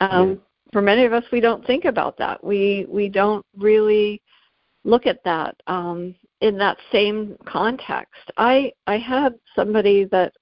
[0.00, 0.34] Um, yeah.
[0.72, 2.42] For many of us, we don't think about that.
[2.42, 4.22] We we don't really
[4.84, 5.54] look at that.
[5.66, 8.30] Um, in that same context.
[8.36, 10.34] I I had somebody that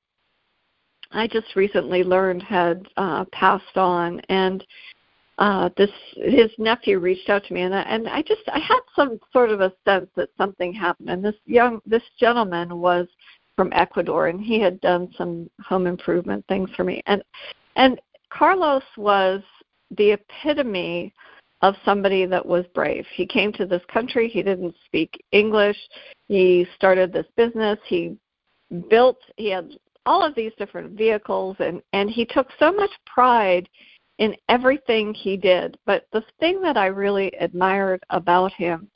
[1.13, 4.65] I just recently learned had uh, passed on, and
[5.39, 8.81] uh, this his nephew reached out to me, and I, and I just I had
[8.97, 11.11] some sort of a sense that something happened.
[11.11, 13.07] And this young this gentleman was
[13.57, 17.23] from Ecuador, and he had done some home improvement things for me, and
[17.77, 19.43] and Carlos was
[19.97, 21.13] the epitome
[21.63, 23.05] of somebody that was brave.
[23.15, 25.77] He came to this country, he didn't speak English,
[26.29, 28.17] he started this business, he
[28.89, 29.73] built, he had
[30.07, 33.69] all of these different vehicles and and he took so much pride
[34.19, 35.77] in everything he did.
[35.87, 38.89] But the thing that I really admired about him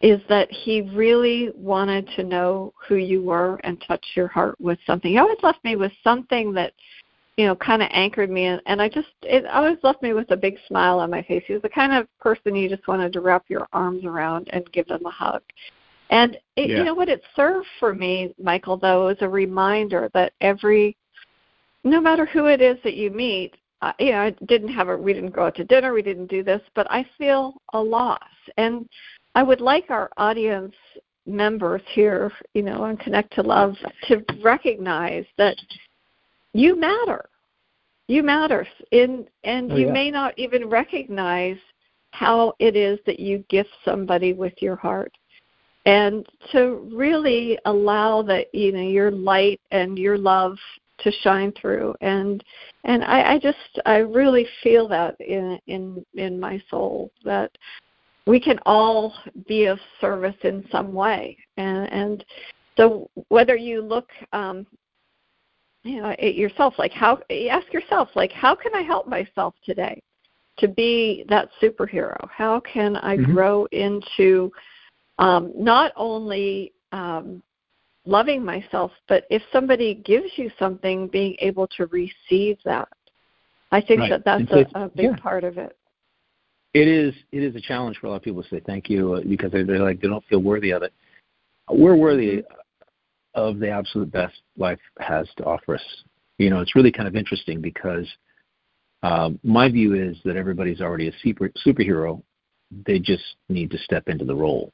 [0.00, 4.78] is that he really wanted to know who you were and touch your heart with
[4.86, 5.12] something.
[5.12, 6.72] He always left me with something that
[7.36, 10.30] you know, kind of anchored me, and, and I just it always left me with
[10.30, 11.42] a big smile on my face.
[11.46, 14.70] He was the kind of person you just wanted to wrap your arms around and
[14.72, 15.42] give them a hug.
[16.10, 16.78] And it, yeah.
[16.78, 20.96] you know what it served for me, Michael, though, is a reminder that every,
[21.82, 24.96] no matter who it is that you meet, uh, you know, I didn't have a,
[24.96, 28.20] we didn't go out to dinner, we didn't do this, but I feel a loss,
[28.56, 28.88] and
[29.34, 30.74] I would like our audience
[31.26, 33.74] members here, you know, on Connect to Love,
[34.08, 35.56] to recognize that
[36.54, 37.28] you matter.
[38.08, 38.66] You matter.
[38.92, 39.92] In and oh, you yeah.
[39.92, 41.58] may not even recognize
[42.12, 45.12] how it is that you gift somebody with your heart.
[45.84, 50.56] And to really allow that, you know, your light and your love
[51.00, 52.42] to shine through and
[52.84, 57.50] and I, I just I really feel that in in in my soul that
[58.26, 59.12] we can all
[59.48, 62.24] be of service in some way and and
[62.76, 64.66] so whether you look um,
[65.84, 67.20] you know yourself like how
[67.50, 70.02] ask yourself like how can i help myself today
[70.56, 73.32] to be that superhero how can i mm-hmm.
[73.32, 74.50] grow into
[75.18, 77.42] um, not only um,
[78.06, 82.88] loving myself but if somebody gives you something being able to receive that
[83.70, 84.10] i think right.
[84.10, 85.16] that that's a, a, big yeah.
[85.16, 85.76] part of it
[86.72, 89.14] it is it is a challenge for a lot of people to say thank you
[89.14, 90.92] uh, because they're, they're like they don't feel worthy of it
[91.70, 92.60] we're worthy mm-hmm
[93.34, 96.04] of the absolute best life has to offer us.
[96.38, 98.06] You know, it's really kind of interesting because
[99.02, 102.22] um, my view is that everybody's already a super, superhero.
[102.86, 104.72] They just need to step into the role,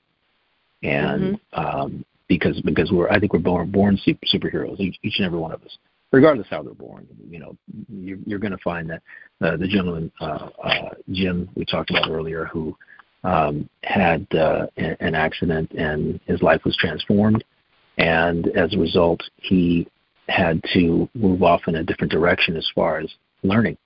[0.83, 1.61] and mm-hmm.
[1.61, 5.39] um, because because we're I think we're born born super, superheroes each, each and every
[5.39, 5.77] one of us,
[6.13, 7.07] regardless how they're born.
[7.29, 7.57] You know,
[7.93, 9.03] you're, you're going to find that
[9.43, 12.75] uh, the gentleman uh, uh, Jim we talked about earlier who
[13.25, 17.45] um, had uh, an accident and his life was transformed
[18.01, 19.87] and as a result, he
[20.29, 23.11] had to move off in a different direction as far as
[23.43, 23.77] learning.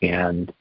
[0.00, 0.52] And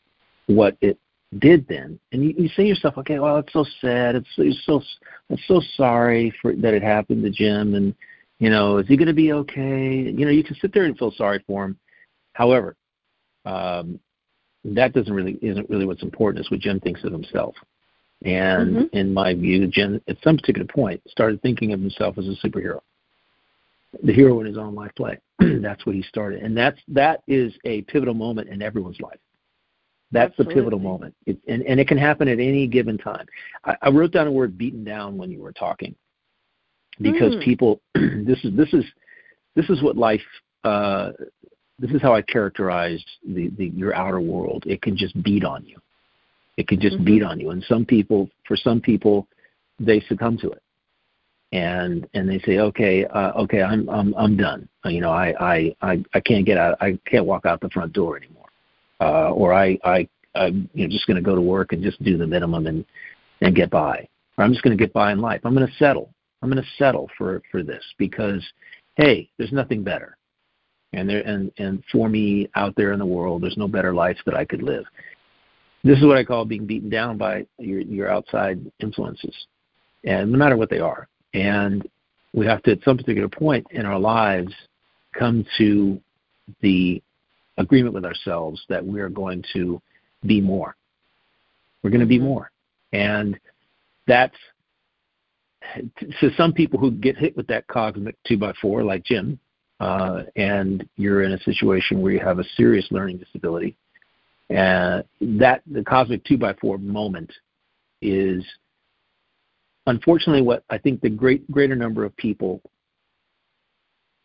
[0.47, 0.97] what it
[1.37, 4.15] did then, and you, you say to yourself, okay, well, it's so sad.
[4.15, 4.81] It's, it's so
[5.29, 7.93] I'm so sorry for that it happened to Jim, and
[8.39, 9.97] you know, is he going to be okay?
[9.99, 11.77] You know, you can sit there and feel sorry for him.
[12.33, 12.75] However,
[13.45, 13.99] um,
[14.65, 16.43] that doesn't really isn't really what's important.
[16.43, 17.53] Is what Jim thinks of himself.
[18.23, 18.97] And mm-hmm.
[18.97, 22.81] in my view, Jim, at some particular point, started thinking of himself as a superhero,
[24.03, 25.17] the hero in his own life play.
[25.39, 29.19] that's what he started, and that's that is a pivotal moment in everyone's life.
[30.11, 30.53] That's Absolutely.
[30.53, 33.25] the pivotal moment, it, and and it can happen at any given time.
[33.65, 35.95] I, I wrote down a word "beaten down" when you were talking,
[36.99, 37.43] because mm.
[37.43, 38.85] people, this is this is
[39.55, 40.21] this is what life.
[40.63, 41.11] Uh,
[41.79, 44.63] this is how I characterize the, the your outer world.
[44.67, 45.77] It can just beat on you.
[46.57, 47.05] It can just mm-hmm.
[47.05, 47.51] beat on you.
[47.51, 49.27] And some people, for some people,
[49.79, 50.61] they succumb to it
[51.51, 54.67] and and they say, okay, uh, okay, I'm I'm I'm done.
[54.85, 56.77] You know, I I I, I can't get out.
[56.81, 58.47] I can't walk out the front door anymore,
[59.01, 62.01] uh, or I I I'm you know just going to go to work and just
[62.03, 62.85] do the minimum and
[63.41, 64.07] and get by.
[64.37, 65.41] Or I'm just going to get by in life.
[65.43, 66.13] I'm going to settle.
[66.41, 68.43] I'm going to settle for for this because
[68.95, 70.17] hey, there's nothing better.
[70.93, 74.17] And there and and for me out there in the world, there's no better life
[74.25, 74.85] that I could live.
[75.83, 79.35] This is what I call being beaten down by your your outside influences,
[80.03, 81.87] and no matter what they are and
[82.33, 84.53] we have to, at some particular point in our lives,
[85.17, 85.99] come to
[86.61, 87.01] the
[87.57, 89.81] agreement with ourselves that we're going to
[90.25, 90.75] be more.
[91.83, 92.51] We're going to be more.
[92.93, 93.39] And
[94.07, 94.35] that's
[96.19, 99.39] so some people who get hit with that cosmic two by four, like Jim,
[99.79, 103.75] uh, and you're in a situation where you have a serious learning disability,
[104.51, 105.03] and
[105.39, 107.31] that the cosmic two by four moment
[108.01, 108.43] is
[109.87, 112.61] unfortunately, what I think the great greater number of people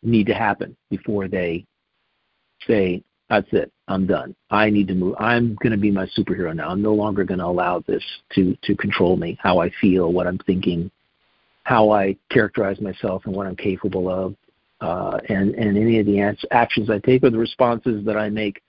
[0.02, 1.64] need to happen before they
[2.66, 4.34] say, "That's it, I'm done.
[4.50, 5.14] I need to move.
[5.18, 6.70] I'm going to be my superhero now.
[6.70, 8.04] I'm no longer going to allow this
[8.34, 10.90] to to control me, how I feel, what I'm thinking,
[11.62, 14.34] how I characterize myself, and what I'm capable of,
[14.80, 16.20] uh, and and any of the
[16.50, 18.60] actions I take or the responses that I make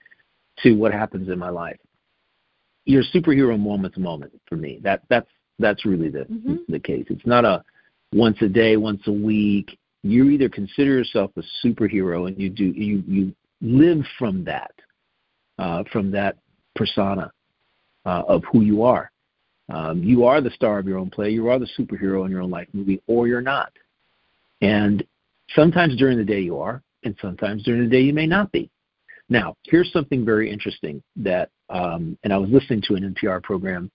[0.62, 1.78] to what happens in my life."
[2.84, 4.80] Your superhero moment's moment for me.
[4.82, 5.28] That that's
[5.58, 6.56] that's really the mm-hmm.
[6.68, 7.06] the case.
[7.10, 7.64] It's not a
[8.12, 9.78] once a day, once a week.
[10.02, 14.72] You either consider yourself a superhero and you do you you live from that,
[15.58, 16.36] uh, from that
[16.76, 17.30] persona
[18.06, 19.10] uh, of who you are.
[19.70, 21.30] Um, you are the star of your own play.
[21.30, 23.72] You are the superhero in your own life movie, or you're not.
[24.62, 25.04] And
[25.54, 28.70] sometimes during the day you are, and sometimes during the day you may not be.
[29.28, 33.90] Now, here's something very interesting that, um, and I was listening to an NPR program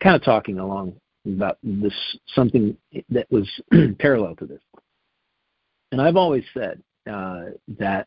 [0.00, 0.94] kind of talking along
[1.26, 1.94] about this
[2.34, 2.76] something
[3.10, 3.48] that was
[3.98, 4.62] parallel to this.
[5.92, 7.46] And I've always said uh,
[7.78, 8.06] that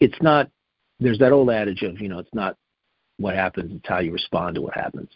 [0.00, 0.50] it's not.
[1.00, 2.56] There's that old adage of you know it's not
[3.18, 5.08] what happens; it's how you respond to what happens.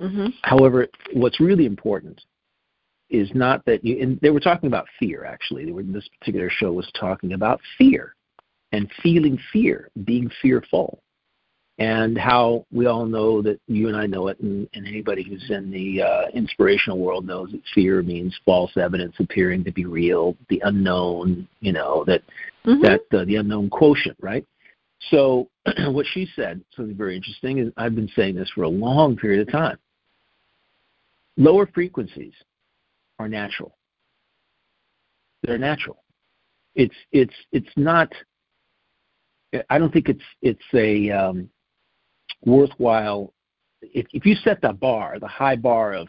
[0.00, 0.28] Mm-hmm.
[0.42, 2.18] However, what's really important
[3.10, 4.00] is not that you.
[4.00, 5.26] And they were talking about fear.
[5.26, 8.14] Actually, they were, this particular show was talking about fear
[8.72, 11.02] and feeling fear, being fearful
[11.80, 15.44] and how we all know that you and I know it, and, and anybody who's
[15.48, 20.36] in the uh, inspirational world knows that fear means false evidence appearing to be real,
[20.50, 22.22] the unknown, you know, that
[22.66, 22.82] mm-hmm.
[22.82, 24.44] that uh, the unknown quotient, right?
[25.10, 25.48] So
[25.86, 29.48] what she said, something very interesting, is I've been saying this for a long period
[29.48, 29.78] of time.
[31.38, 32.34] Lower frequencies
[33.18, 33.74] are natural.
[35.44, 36.04] They're natural.
[36.74, 38.12] It's it's it's not.
[39.68, 41.50] I don't think it's it's a um,
[42.44, 43.32] worthwhile
[43.82, 46.08] if, if you set the bar, the high bar of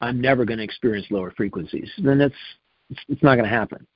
[0.00, 2.34] I'm never going to experience lower frequencies, then it's
[3.08, 3.86] it's, not going to happen.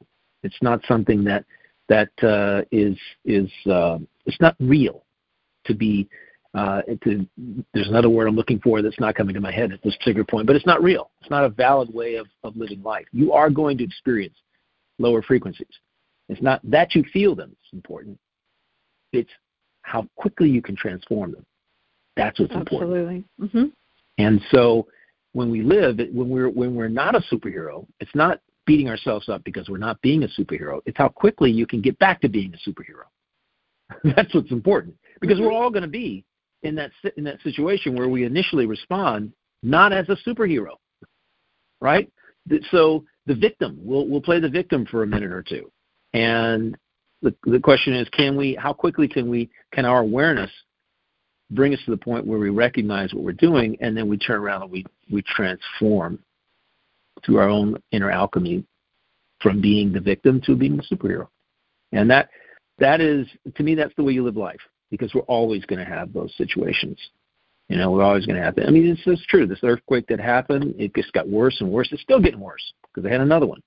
[0.43, 1.45] It's not something that
[1.89, 5.05] that uh, is is uh, it's not real
[5.65, 6.09] to be.
[6.55, 7.27] Uh, to,
[7.75, 10.25] there's another word I'm looking for that's not coming to my head at this particular
[10.25, 11.11] point, but it's not real.
[11.21, 13.05] It's not a valid way of, of living life.
[13.13, 14.37] You are going to experience
[14.99, 15.67] lower frequencies.
[16.31, 17.55] It's not that you feel them.
[17.63, 18.19] It's important.
[19.13, 19.31] It's
[19.83, 21.47] how quickly you can transform them.
[22.17, 23.17] That's what's Absolutely.
[23.17, 23.27] important.
[23.41, 23.65] Mm-hmm.
[24.19, 24.87] And so
[25.33, 29.45] when we live, when we're when we're not a superhero, it's not beating ourselves up
[29.45, 30.81] because we're not being a superhero.
[30.87, 33.05] It's how quickly you can get back to being a superhero.
[34.17, 35.47] That's what's important because mm-hmm.
[35.47, 36.25] we're all going to be
[36.63, 39.33] in that in that situation where we initially respond
[39.63, 40.77] not as a superhero,
[41.81, 42.11] right?
[42.71, 45.71] So the victim, we'll we'll play the victim for a minute or two,
[46.13, 46.77] and
[47.23, 48.55] the the question is, can we?
[48.55, 49.51] How quickly can we?
[49.73, 50.51] Can our awareness
[51.51, 54.41] bring us to the point where we recognize what we're doing, and then we turn
[54.41, 56.19] around and we, we transform
[57.25, 58.65] through our own inner alchemy
[59.41, 61.29] from being the victim to being the superhero.
[61.93, 62.31] And that
[62.79, 64.61] that is to me that's the way you live life
[64.91, 66.99] because we're always going to have those situations.
[67.69, 68.65] You know, we're always going to happen.
[68.67, 69.47] I mean, it's, it's true.
[69.47, 71.89] This earthquake that happened, it just got worse and worse.
[71.91, 73.61] It's still getting worse because they had another one.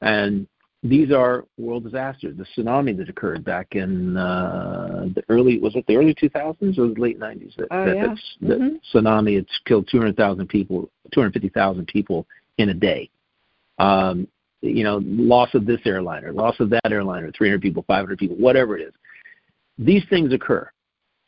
[0.00, 0.46] And
[0.82, 2.36] these are world disasters.
[2.36, 6.88] The tsunami that occurred back in uh, the early was it the early 2000s or
[6.88, 7.56] the late 90s?
[7.56, 8.04] That, oh, that, yeah.
[8.04, 8.48] mm-hmm.
[8.48, 12.26] that tsunami it's killed 200,000 people, 250,000 people
[12.58, 13.10] in a day.
[13.78, 14.28] Um,
[14.62, 18.76] you know, loss of this airliner, loss of that airliner, 300 people, 500 people, whatever
[18.76, 18.92] it is.
[19.78, 20.70] These things occur,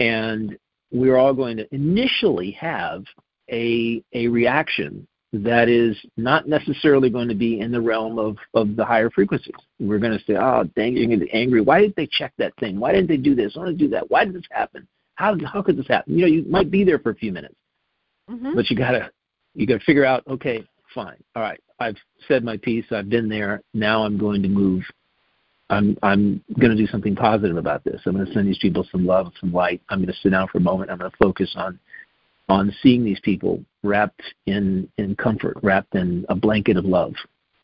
[0.01, 0.59] and
[0.91, 3.05] we're all going to initially have
[3.51, 8.77] a a reaction that is not necessarily going to be in the realm of, of
[8.77, 9.55] the higher frequencies.
[9.79, 11.61] We're going to say, oh, dang, you're going to be angry.
[11.61, 12.81] Why didn't they check that thing?
[12.81, 13.53] Why didn't they do this?
[13.55, 14.11] I want to do that.
[14.11, 14.87] Why did this happen?
[15.17, 16.15] How, how could this happen?
[16.15, 17.57] You know, you might be there for a few minutes,
[18.31, 18.55] mm-hmm.
[18.55, 19.11] but you gotta
[19.55, 20.23] you gotta figure out.
[20.29, 20.65] Okay,
[20.95, 21.61] fine, all right.
[21.81, 21.97] I've
[22.29, 22.85] said my piece.
[22.93, 23.63] I've been there.
[23.75, 24.85] Now I'm going to move.
[25.71, 28.01] I'm I'm going to do something positive about this.
[28.07, 29.83] I'm going to send these people some love, some light.
[29.89, 30.91] I'm going to sit down for a moment.
[30.91, 31.81] I'm going to focus on
[32.49, 37.15] on seeing these people wrapped in in comfort, wrapped in a blanket of love.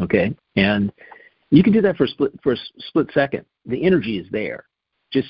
[0.00, 0.92] Okay, and
[1.50, 3.44] you can do that for a split for a split second.
[3.66, 4.64] The energy is there.
[5.12, 5.28] Just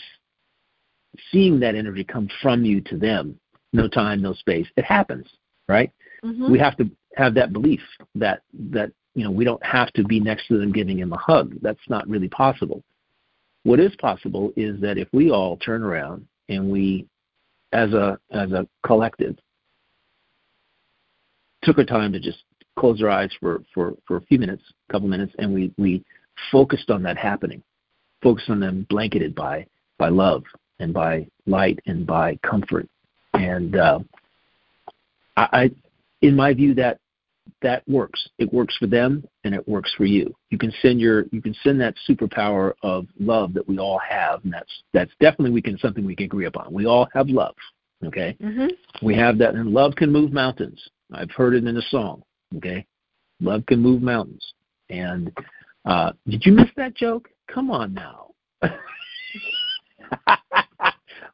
[1.31, 3.39] seeing that energy come from you to them.
[3.73, 4.67] No time, no space.
[4.77, 5.27] It happens,
[5.69, 5.91] right?
[6.25, 6.51] Mm-hmm.
[6.51, 7.81] We have to have that belief
[8.15, 11.19] that that you know we don't have to be next to them giving them a
[11.19, 11.55] hug.
[11.61, 12.83] That's not really possible.
[13.65, 17.07] What is possible is that if we all turn around and we
[17.75, 19.37] as a as a collective
[21.65, 22.45] took our time to just
[22.79, 26.05] close our eyes for, for, for a few minutes, a couple minutes, and we, we
[26.53, 27.63] focused on that happening,
[28.23, 29.67] focused on them blanketed by,
[29.99, 30.43] by love
[30.81, 32.89] and by light and by comfort.
[33.33, 34.01] And uh,
[35.37, 35.71] I, I,
[36.23, 36.99] in my view, that
[37.63, 38.29] that works.
[38.39, 40.35] It works for them and it works for you.
[40.51, 44.45] You can send your you can send that superpower of love that we all have,
[44.45, 46.73] and that's that's definitely we can something we can agree upon.
[46.73, 47.55] We all have love.
[48.05, 49.07] Okay, mm-hmm.
[49.07, 50.81] we have that, and love can move mountains.
[51.13, 52.23] I've heard it in a song.
[52.57, 52.87] Okay,
[53.41, 54.45] love can move mountains.
[54.91, 55.33] And
[55.85, 57.29] uh, did you miss that joke?
[57.49, 58.31] Come on now.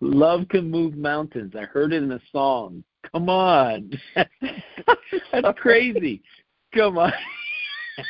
[0.00, 1.54] love can move mountains.
[1.56, 2.84] I heard it in a song.
[3.12, 3.90] Come on,
[5.32, 6.22] that's crazy.
[6.74, 7.12] Come on.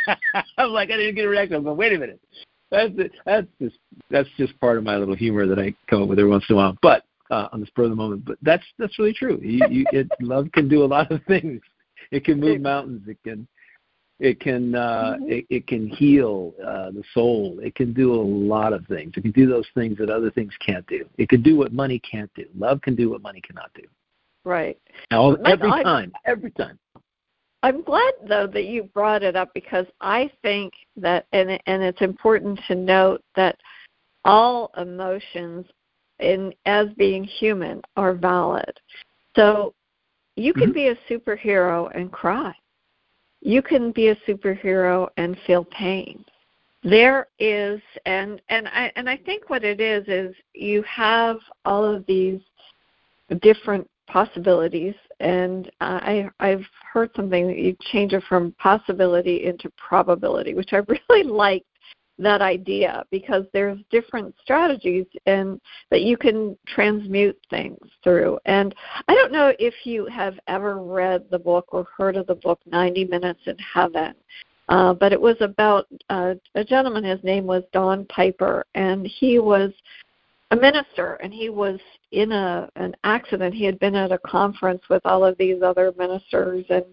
[0.58, 1.56] I'm like I didn't get a reaction.
[1.56, 2.20] I'm going, wait a minute.
[2.70, 3.12] That's it.
[3.24, 3.78] that's just
[4.10, 6.54] that's just part of my little humor that I come up with every once in
[6.54, 6.76] a while.
[6.82, 8.24] But uh, on the spur of the moment.
[8.24, 9.38] But that's that's really true.
[9.42, 11.60] You, you, it, love can do a lot of things.
[12.10, 13.06] It can move mountains.
[13.08, 13.46] It can
[14.18, 15.30] it can uh, mm-hmm.
[15.30, 17.58] it, it can heal uh, the soul.
[17.62, 19.12] It can do a lot of things.
[19.16, 21.04] It can do those things that other things can't do.
[21.18, 22.46] It can do what money can't do.
[22.56, 23.82] Love can do what money cannot do.
[24.44, 24.78] Right.
[25.44, 26.12] Every I, time.
[26.24, 26.78] Every time.
[27.62, 32.00] I'm glad though that you brought it up because I think that and and it's
[32.00, 33.56] important to note that
[34.24, 35.66] all emotions
[36.20, 38.80] in as being human are valid.
[39.36, 39.74] So
[40.36, 40.72] you can mm-hmm.
[40.72, 42.54] be a superhero and cry.
[43.42, 46.24] You can be a superhero and feel pain.
[46.82, 51.36] There is and and I and I think what it is is you have
[51.66, 52.40] all of these
[53.42, 60.54] different possibilities and I I've heard something that you change it from possibility into probability,
[60.54, 61.64] which I really like
[62.18, 68.38] that idea because there's different strategies and that you can transmute things through.
[68.44, 68.74] And
[69.08, 72.60] I don't know if you have ever read the book or heard of the book
[72.66, 74.14] 90 Minutes in Heaven.
[74.68, 77.02] Uh, but it was about uh, a gentleman.
[77.02, 79.72] His name was Don Piper, and he was
[80.50, 81.78] a minister, and he was
[82.12, 83.54] in a an accident.
[83.54, 86.84] He had been at a conference with all of these other ministers, and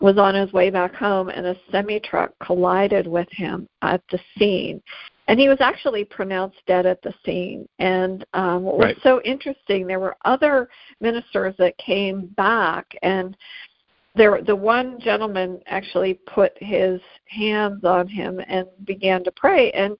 [0.00, 4.18] was on his way back home and a semi truck collided with him at the
[4.38, 4.80] scene
[5.26, 8.96] and he was actually pronounced dead at the scene and um what right.
[8.96, 10.68] was so interesting there were other
[11.00, 13.36] ministers that came back and
[14.14, 19.96] there the one gentleman actually put his hands on him and began to pray and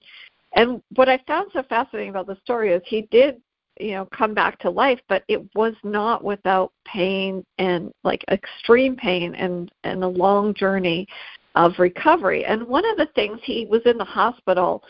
[0.53, 3.41] and what i found so fascinating about the story is he did
[3.79, 8.95] you know come back to life but it was not without pain and like extreme
[8.95, 11.07] pain and and a long journey
[11.55, 12.45] of recovery.
[12.45, 14.83] And one of the things he was in the hospital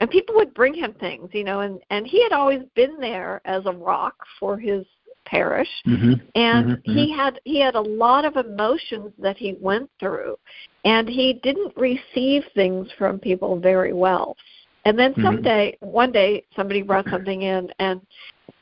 [0.00, 3.40] and people would bring him things you know and and he had always been there
[3.44, 4.84] as a rock for his
[5.24, 5.68] parish.
[5.86, 6.14] Mm-hmm.
[6.34, 6.92] and mm-hmm.
[6.92, 10.36] he had he had a lot of emotions that he went through.
[10.84, 14.36] And he didn't receive things from people very well
[14.84, 15.24] and then Mm-hmm.
[15.24, 15.92] someday, mm-hmm.
[15.92, 18.00] one day, somebody brought something in, and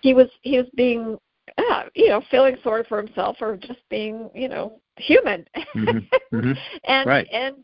[0.01, 1.18] he was he was being,
[1.59, 5.47] uh, you know, feeling sorry for himself or just being, you know, human.
[5.57, 6.37] Mm-hmm.
[6.37, 6.53] Mm-hmm.
[6.85, 7.29] and right.
[7.33, 7.57] and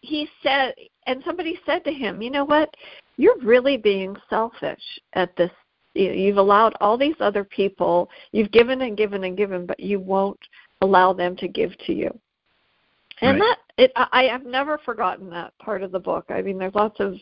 [0.00, 0.74] he said,
[1.06, 2.72] and somebody said to him, you know what,
[3.16, 4.80] you're really being selfish
[5.14, 5.50] at this.
[5.94, 10.38] you've allowed all these other people you've given and given and given but you won't
[10.80, 12.10] allow them to give to you
[13.20, 13.56] and right.
[13.76, 17.00] that it i have never forgotten that part of the book i mean there's lots
[17.00, 17.14] of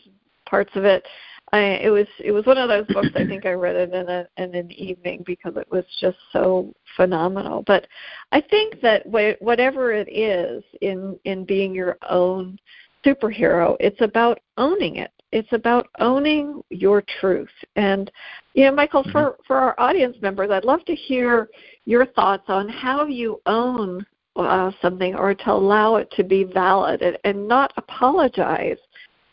[0.47, 1.05] parts of it
[1.53, 4.09] i it was it was one of those books i think i read it in
[4.09, 7.87] a in an evening because it was just so phenomenal but
[8.31, 12.57] i think that wh- whatever it is in in being your own
[13.05, 17.49] superhero it's about owning it it's about owning your truth.
[17.75, 18.09] And
[18.53, 19.11] you know, Michael, mm-hmm.
[19.11, 21.49] for for our audience members, I'd love to hear
[21.85, 27.01] your thoughts on how you own uh, something or to allow it to be valid
[27.01, 28.77] and, and not apologize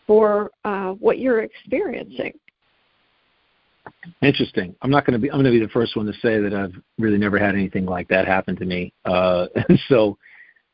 [0.07, 2.33] for uh, what you're experiencing.
[4.23, 4.75] Interesting.
[4.83, 5.31] I'm not going to be.
[5.31, 7.85] I'm going to be the first one to say that I've really never had anything
[7.85, 8.93] like that happen to me.
[9.05, 9.47] Uh,
[9.89, 10.17] so,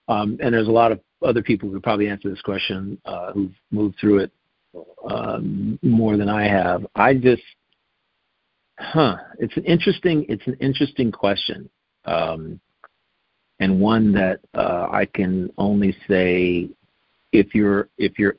[0.09, 3.33] um, and there's a lot of other people who could probably answer this question uh,
[3.33, 4.33] who've moved through it
[5.09, 6.87] um, more than I have.
[6.95, 7.43] I just,
[8.79, 9.17] huh?
[9.39, 10.25] It's an interesting.
[10.29, 11.69] It's an interesting question,
[12.05, 12.61] um,
[13.59, 16.69] and one that uh, I can only say
[17.33, 18.37] if you're if you're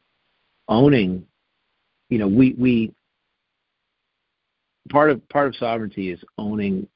[0.71, 1.27] owning,
[2.09, 2.93] you know, we we
[4.89, 6.87] part of part of sovereignty is owning,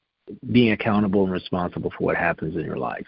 [0.52, 3.06] being accountable and responsible for what happens in your life,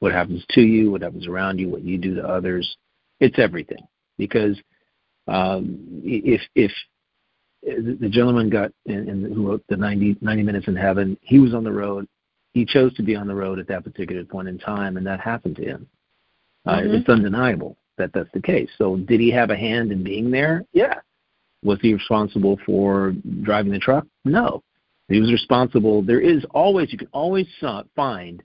[0.00, 2.76] what happens to you, what happens around you, what you do to others.
[3.20, 3.86] It's everything
[4.18, 4.56] because
[5.28, 6.72] um, if if
[7.62, 11.52] the gentleman got in, in, who wrote the 90, 90 Minutes in Heaven, he was
[11.52, 12.06] on the road.
[12.54, 15.20] He chose to be on the road at that particular point in time, and that
[15.20, 15.88] happened to him.
[16.64, 16.94] Uh, mm-hmm.
[16.94, 18.68] It's undeniable that that's the case.
[18.78, 20.64] So, did he have a hand in being there?
[20.72, 20.94] Yeah.
[21.62, 24.06] Was he responsible for driving the truck?
[24.24, 24.62] No.
[25.08, 26.02] He was responsible.
[26.02, 27.46] There is always, you can always
[27.94, 28.42] find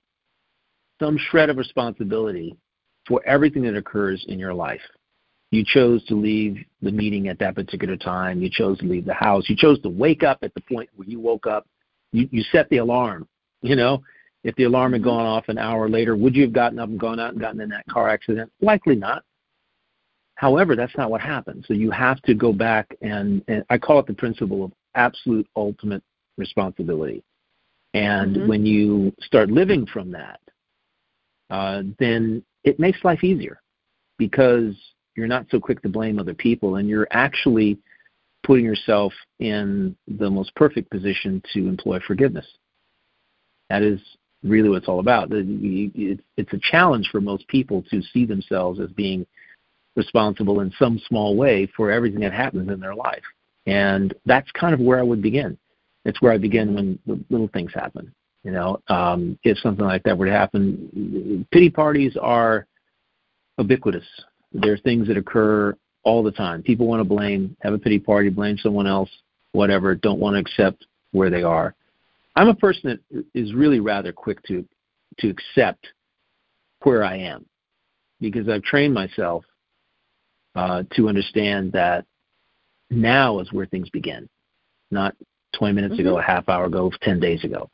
[0.99, 2.56] some shred of responsibility
[3.08, 4.82] for everything that occurs in your life.
[5.49, 8.41] You chose to leave the meeting at that particular time.
[8.41, 9.49] You chose to leave the house.
[9.49, 11.68] You chose to wake up at the point where you woke up.
[12.14, 13.28] You, you set the alarm.
[13.62, 14.02] You know,
[14.43, 16.99] if the alarm had gone off an hour later, would you have gotten up and
[16.99, 18.52] gone out and gotten in that car accident?
[18.62, 19.24] Likely not.
[20.42, 21.66] However, that's not what happened.
[21.68, 25.48] So you have to go back and, and I call it the principle of absolute
[25.56, 26.02] ultimate
[26.36, 27.22] responsibility.
[27.94, 28.48] And mm-hmm.
[28.48, 30.39] when you start living from that,
[31.52, 33.62] uh, then it makes life easier
[34.18, 34.74] because
[35.16, 37.78] you're not so quick to blame other people, and you're actually
[38.44, 42.48] putting yourself in the most perfect position to employ forgiveness.
[43.70, 44.00] That is
[44.42, 45.28] really what it's all about.
[45.32, 49.28] It's a challenge for most people to see themselves as being
[49.96, 53.24] responsible in some small way for everything that happens in their life.
[53.68, 55.58] And that's kind of where I would begin.
[56.06, 58.14] It's where I begin when little things happen.
[58.44, 62.66] You know, um, if something like that were to happen, pity parties are
[63.60, 64.06] ubiquitous
[64.54, 66.64] there are things that occur all the time.
[66.64, 69.10] People want to blame, have a pity party, blame someone else,
[69.52, 71.76] whatever, don't want to accept where they are.
[72.36, 74.66] I'm a person that is really rather quick to
[75.20, 75.88] to accept
[76.84, 77.46] where I am
[78.22, 79.44] because I've trained myself
[80.56, 82.06] uh, to understand that
[82.89, 84.28] now is where things begin,
[84.89, 85.16] not
[85.54, 86.08] 20 minutes mm-hmm.
[86.08, 87.70] ago, a half hour ago, 10 days ago.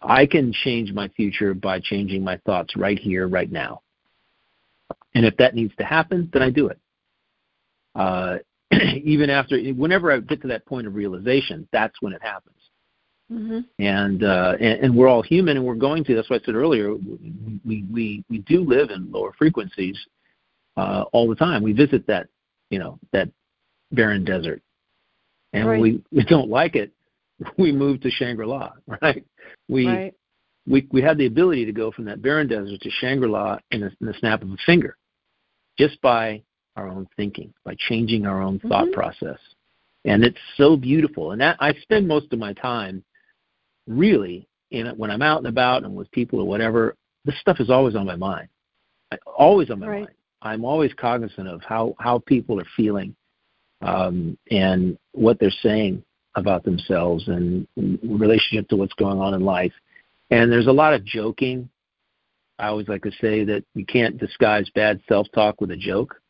[0.00, 3.82] I can change my future by changing my thoughts right here, right now.
[5.14, 6.78] And if that needs to happen, then I do it.
[7.94, 8.38] Uh,
[9.04, 12.54] even after, whenever I get to that point of realization, that's when it happens.
[13.32, 13.60] Mm-hmm.
[13.78, 16.14] And, uh, and and we're all human, and we're going to.
[16.14, 16.94] That's why I said earlier.
[16.94, 19.98] We we we do live in lower frequencies
[20.78, 21.62] uh, all the time.
[21.62, 22.28] We visit that
[22.70, 23.28] you know that
[23.92, 24.62] barren desert,
[25.52, 25.80] and right.
[25.80, 26.92] we we don't like it.
[27.56, 28.72] We move to Shangri La,
[29.02, 29.24] right?
[29.68, 30.14] We right.
[30.66, 33.82] we we have the ability to go from that barren desert to Shangri La in,
[33.82, 34.96] in the snap of a finger
[35.78, 36.42] just by
[36.76, 38.94] our own thinking, by changing our own thought mm-hmm.
[38.94, 39.38] process.
[40.04, 41.32] And it's so beautiful.
[41.32, 43.04] And that I spend most of my time
[43.86, 47.70] really in when I'm out and about and with people or whatever, this stuff is
[47.70, 48.48] always on my mind.
[49.26, 50.04] Always on my right.
[50.04, 50.17] mind.
[50.42, 53.14] I'm always cognizant of how, how people are feeling
[53.80, 56.02] um, and what they're saying
[56.34, 59.72] about themselves and in relationship to what's going on in life.
[60.30, 61.68] And there's a lot of joking
[62.58, 66.20] I always like to say that you can't disguise bad self-talk with a joke,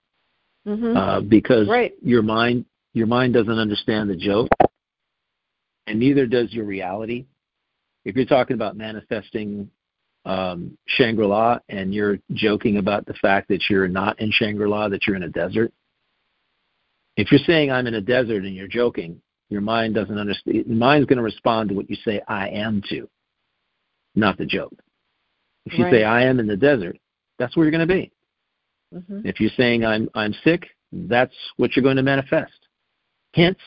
[0.67, 0.97] mm-hmm.
[0.97, 1.95] uh, because right.
[2.03, 4.49] your mind your mind doesn't understand the joke,
[5.87, 7.27] and neither does your reality.
[8.05, 9.71] If you're talking about manifesting
[10.25, 15.17] um, Shangri-La and you're joking about the fact that you're not in Shangri-La, that you're
[15.17, 15.73] in a desert,
[17.17, 20.67] if you're saying I'm in a desert and you're joking, your mind doesn't understand.
[20.67, 23.09] Your mind's going to respond to what you say I am to,
[24.15, 24.79] not the joke.
[25.67, 25.93] If you right.
[25.93, 26.97] say I am in the desert,
[27.39, 28.13] that's where you're going to be.
[28.95, 29.27] Mm-hmm.
[29.27, 32.53] If you're saying I'm I'm sick, that's what you're going to manifest.
[33.35, 33.59] Hence,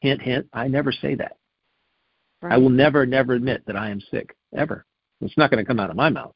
[0.00, 1.36] hint, hint, I never say that.
[2.42, 2.52] Right.
[2.52, 4.84] I will never, never admit that I am sick ever.
[5.20, 6.34] It's not going to come out of my mouth.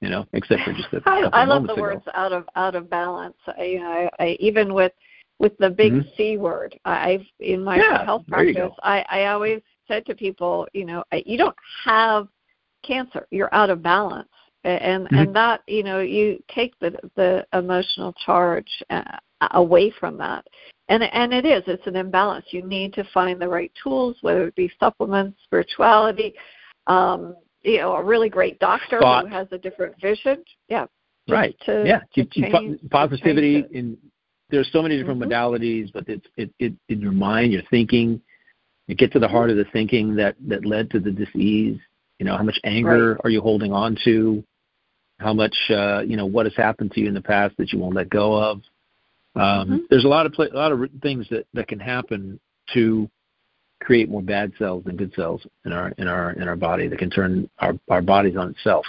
[0.00, 1.00] You know, except for just a
[1.32, 1.80] I, love the ago.
[1.82, 3.36] words out of out of balance.
[3.46, 4.92] I, I, I even with
[5.38, 6.16] with the big Mhm.
[6.16, 6.78] C word.
[6.84, 8.72] I- I've in my Yeah, health practice.
[8.82, 12.28] I, I always said to people, you know, you don't have
[12.82, 13.26] cancer.
[13.30, 14.28] You're out of balance,
[14.64, 15.18] and Mhm.
[15.18, 19.18] and that you know you take the the emotional charge uh,
[19.52, 20.46] away from that.
[20.88, 22.46] And and it is it's an imbalance.
[22.52, 26.34] You need to find the right tools, whether it be supplements, spirituality,
[26.86, 29.28] um, you know, a really great doctor Thought.
[29.28, 30.42] who has a different vision.
[30.68, 30.86] Yeah,
[31.28, 31.56] right.
[31.66, 32.00] to- yeah.
[32.14, 33.96] to You- you po- change- positivity in
[34.50, 35.28] there's so many different Mhm.
[35.30, 38.20] modalities, but it's it, it in your mind, your thinking,
[38.86, 41.78] you get to the heart of the thinking that that led to the disease.
[42.18, 43.20] You know, how much anger Right.
[43.24, 44.44] are you holding on to?
[45.20, 47.78] How much uh, you know what has happened to you in the past that you
[47.78, 48.60] won't let go of?
[49.36, 49.88] Um, Mhm.
[49.88, 52.38] There's a lot of pla a lot of things that that can happen
[52.74, 53.08] to
[53.82, 56.98] create more bad cells than good cells in our in our in our body that
[56.98, 58.86] can turn our our bodies on itself.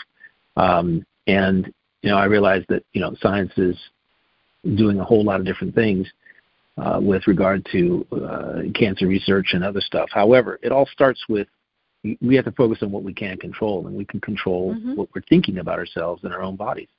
[0.56, 3.76] Um, and you know, I realize that you know science is
[4.76, 6.08] doing a whole lot of different things
[6.78, 10.10] uh, with regard to uh, cancer research and other stuff.
[10.12, 11.48] However, it all starts with
[12.22, 14.96] we have to focus on what we can control, and we can control Mhm.
[14.96, 16.89] what we're thinking about ourselves and our own bodies.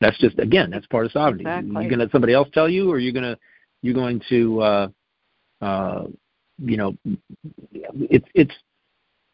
[0.00, 1.44] That's just again, that's part of sovereignty.
[1.44, 1.70] Exactly.
[1.72, 3.38] You're going to let somebody else tell you, or you're going to
[3.82, 4.88] you're going to uh,
[5.60, 6.04] uh,
[6.64, 8.54] you know it's it's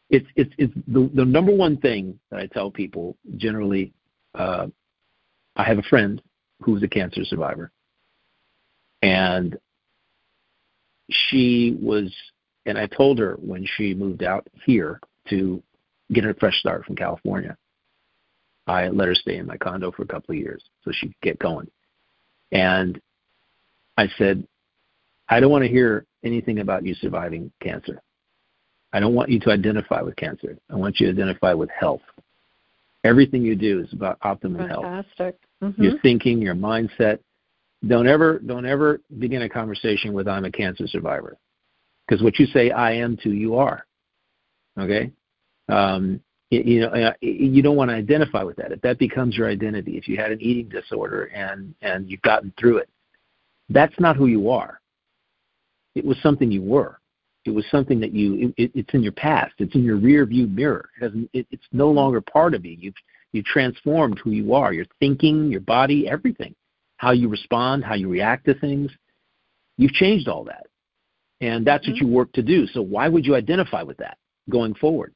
[0.09, 3.93] it's it's it's the the number one thing that I tell people generally.
[4.33, 4.67] Uh,
[5.55, 6.21] I have a friend
[6.61, 7.71] who's a cancer survivor,
[9.01, 9.57] and
[11.09, 12.13] she was,
[12.65, 14.99] and I told her when she moved out here
[15.29, 15.61] to
[16.13, 17.57] get a fresh start from California.
[18.67, 21.21] I let her stay in my condo for a couple of years so she could
[21.21, 21.69] get going.
[22.51, 23.01] And
[23.97, 24.47] I said,
[25.27, 28.01] I don't want to hear anything about you surviving cancer.
[28.91, 30.57] I don't want you to identify with cancer.
[30.69, 32.01] I want you to identify with health.
[33.03, 34.83] Everything you do is about optimum health.
[34.83, 35.37] Fantastic.
[35.61, 35.77] Mhm.
[35.77, 37.19] Your thinking, your mindset.
[37.87, 41.37] Don't ever don't ever begin a conversation with I'm a cancer survivor.
[42.07, 43.85] Because what you say I am to, you are.
[44.77, 45.11] Okay?
[45.69, 48.71] Um, you, you know, uh, you don't want to identify with that.
[48.71, 52.51] If that becomes your identity, if you had an eating disorder and and you've gotten
[52.59, 52.89] through it,
[53.69, 54.81] that's not who you are.
[55.99, 56.97] It was something you were.
[57.43, 58.53] It was something that you.
[58.57, 59.53] It, it's in your past.
[59.57, 60.89] It's in your rear view mirror.
[60.97, 61.29] It doesn't.
[61.33, 62.77] It, it's no longer part of you.
[62.79, 62.95] You've
[63.33, 64.71] you transformed who you are.
[64.71, 66.55] Your thinking, your body, everything.
[66.97, 68.89] How you respond, how you react to things.
[69.77, 70.67] You've changed all that,
[71.41, 72.01] and that's what Mhm.
[72.01, 72.65] you work to do.
[72.67, 74.17] So why would you identify with that
[74.49, 75.13] going forward?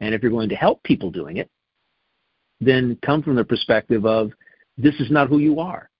[0.00, 1.50] And if you're going to help people doing it,
[2.60, 4.32] then come from the perspective of
[4.78, 5.90] this is not who you are.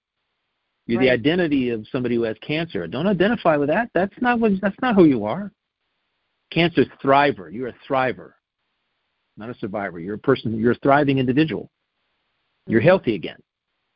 [0.86, 2.86] You're the identity of somebody who has cancer.
[2.86, 3.88] Don't identify with that.
[3.94, 4.52] That's not what.
[4.60, 5.52] That's not who you are.
[6.50, 7.52] Cancer thriver.
[7.52, 8.32] You're a thriver,
[9.36, 10.00] not a survivor.
[10.00, 10.58] You're a person.
[10.58, 11.70] You're a thriving individual.
[12.66, 12.84] You're Mhm.
[12.84, 13.38] healthy again.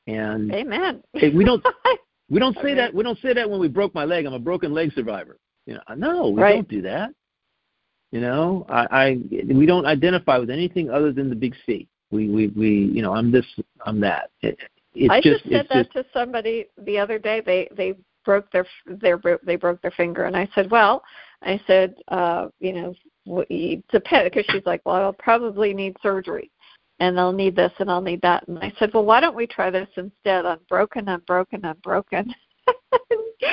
[0.07, 1.03] And Amen.
[1.13, 1.65] We don't-
[2.31, 2.75] we don't say Okay.
[2.75, 2.95] that.
[2.95, 4.25] We don't say that when we broke my leg.
[4.25, 5.39] I'm a broken leg survivor.
[5.67, 6.55] You know, no, we Right.
[6.55, 7.11] don't do that.
[8.13, 9.19] You know, I, I
[9.53, 11.89] we don't identify with anything other than the big C.
[12.13, 13.45] We we we you know, I'm this,
[13.85, 14.31] I'm that.
[14.43, 14.57] It,
[14.97, 17.43] it's I just, just said that just to somebody the other day.
[17.45, 17.95] They they
[18.25, 21.03] broke their their they broke their finger, and I said, well,
[21.43, 22.95] I said, uh, you know,
[23.27, 26.51] w- it depends because she's like, well, I'll probably need surgery,
[26.99, 29.47] and I'll need this and I'll need that, and I said, well, why don't we
[29.47, 30.47] try this instead?
[30.47, 32.35] I'm broken, I'm broken, I'm broken.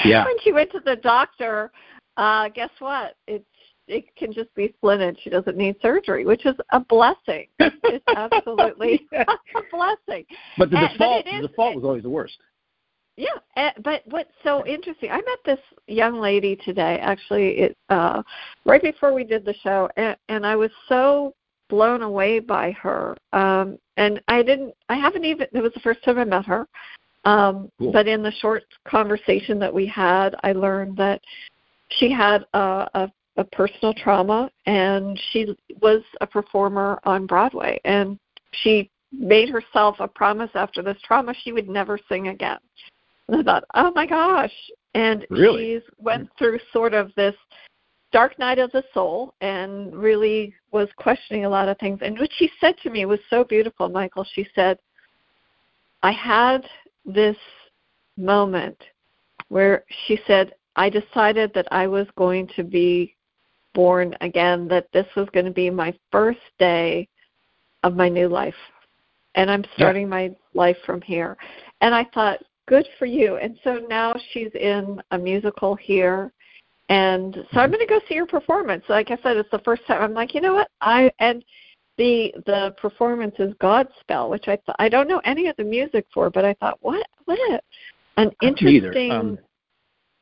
[0.05, 0.25] Yeah.
[0.25, 1.71] When she went to the doctor,
[2.17, 3.15] uh, guess what?
[3.27, 3.45] It's
[3.88, 5.17] it can just be splinted.
[5.23, 7.47] She doesn't need surgery, which is a blessing.
[7.59, 9.25] It's absolutely Yeah.
[9.55, 10.25] a blessing.
[10.57, 12.38] But the but default, is- the default was always the worst.
[13.15, 13.27] Yeah,
[13.57, 15.11] eh, but what's so interesting?
[15.11, 16.97] I met this young lady today.
[16.99, 18.23] Actually, it uh,
[18.65, 21.36] right before we did the show, and, and I was so
[21.69, 23.15] blown away by her.
[23.31, 24.73] Um, and I didn't.
[24.89, 25.45] I haven't even.
[25.53, 26.67] It was the first time I met her.
[27.25, 27.91] Um, Cool.
[27.91, 31.21] But in the short conversation that we had, I learned that
[31.89, 38.19] she had a, a, a personal trauma, and she was a performer on Broadway, and
[38.51, 42.57] she made herself a promise after this trauma she would never sing again.
[43.27, 44.53] And I thought, oh my gosh.
[44.95, 45.75] And Really?
[45.75, 47.36] she's went through sort of this
[48.11, 51.99] dark night of the soul and really was questioning a lot of things.
[52.01, 54.25] And what she said to me was so beautiful, Michael.
[54.34, 54.77] She said,
[56.03, 56.65] I had
[57.05, 57.38] this
[58.17, 58.77] moment
[59.49, 63.15] where she said, I decided that I was going to be
[63.74, 67.07] born again, that this was going to be my first day
[67.84, 68.55] of my new life.
[69.36, 71.38] And I'm starting my life from here.
[71.82, 73.38] And I thought, good for you.
[73.38, 76.32] And so now she's in a musical here
[76.89, 78.84] And so I'm going to go see her performance.
[78.89, 80.01] Like I said, it's the first time.
[80.01, 80.69] I'm like, you know what?
[80.82, 81.43] I and
[81.97, 86.05] the the performance is Godspell, which I th- I don't know any of the music
[86.13, 87.61] for, but I thought, what what a,
[88.17, 89.11] an interesting.
[89.11, 89.38] Um,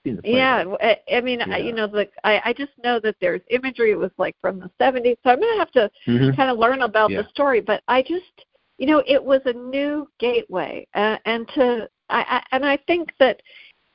[0.04, 1.56] yeah, I, I mean, yeah.
[1.56, 3.92] I, you know, the I, I just know that there's imagery.
[3.92, 6.36] It was like from the 70s, so I'm gonna have to mm-hmm.
[6.36, 7.22] kind of learn about yeah.
[7.22, 7.62] the story.
[7.62, 8.46] But I just,
[8.78, 13.12] you know, it was a new gateway, uh, and to I, I and I think
[13.20, 13.42] that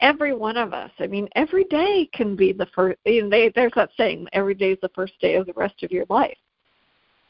[0.01, 0.91] every one of us.
[0.99, 2.99] I mean, every day can be the first.
[3.05, 5.83] You know, they, there's that saying, every day is the first day of the rest
[5.83, 6.37] of your life.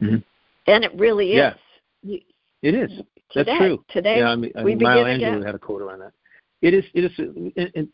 [0.02, 0.16] Mm-hmm.
[0.66, 1.54] And it really is.
[2.02, 2.18] Yeah.
[2.62, 2.90] It is.
[3.34, 3.84] That's true.
[3.90, 6.12] Today, yeah, I mean, we Maya Angelou had a quote around that.
[6.62, 6.84] It is.
[6.94, 7.12] It is.
[7.18, 7.88] And, and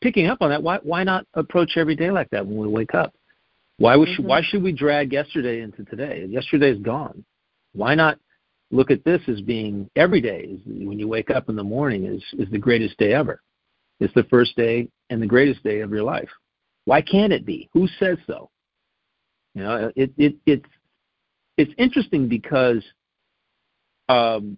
[0.00, 2.94] picking up on that, why why not approach every day like that when we wake
[2.94, 3.14] up?
[3.78, 4.26] Why we mm-hmm.
[4.26, 6.26] why should we drag yesterday into today?
[6.28, 7.24] Yesterday is gone.
[7.72, 8.18] Why not
[8.70, 12.04] look at this as being every day is when you wake up in the morning
[12.04, 13.40] is is the greatest day ever.
[14.00, 16.28] It's the first day and the greatest day of your life.
[16.84, 17.68] Why can't it be?
[17.72, 18.50] Who says so?
[19.54, 20.68] You know, it it it's
[21.56, 22.82] it's interesting because
[24.08, 24.56] um,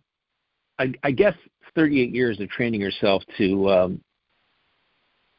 [0.78, 1.34] I, I guess
[1.74, 4.00] 38 years of training yourself to um,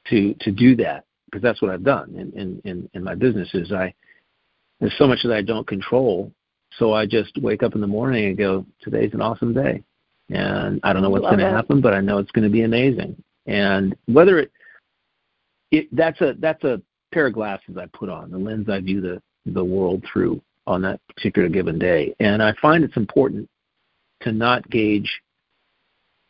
[0.09, 3.71] to to do that because that's what I've done in, in in in my businesses.
[3.71, 3.93] I
[4.79, 6.31] there's so much that I don't control,
[6.77, 9.83] so I just wake up in the morning and go, today's an awesome day,
[10.29, 12.63] and I don't know what's going to happen, but I know it's going to be
[12.63, 13.21] amazing.
[13.45, 14.51] And whether it,
[15.71, 16.81] it that's a that's a
[17.13, 20.81] pair of glasses I put on, the lens I view the the world through on
[20.81, 22.15] that particular given day.
[22.19, 23.49] And I find it's important
[24.21, 25.21] to not gauge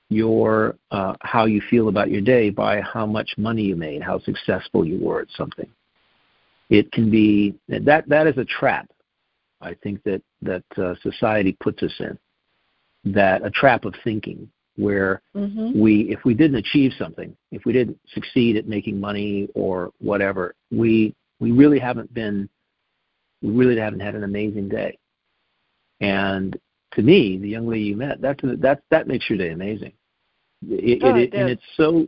[0.09, 4.19] your uh, how you feel about your day by how much money you made, how
[4.19, 5.69] successful you were at something.
[6.69, 8.89] It can be that that is a trap.
[9.61, 12.17] I think that that uh, society puts us in
[13.05, 15.79] that a trap of thinking where mm-hmm.
[15.79, 20.55] we if we didn't achieve something, if we didn't succeed at making money or whatever,
[20.71, 22.49] we we really haven't been
[23.41, 24.97] we really haven't had an amazing day.
[25.99, 26.57] And
[26.95, 29.93] to me, the young lady you met, that's that that makes your day amazing.
[30.69, 32.07] It, oh, it, it and it's so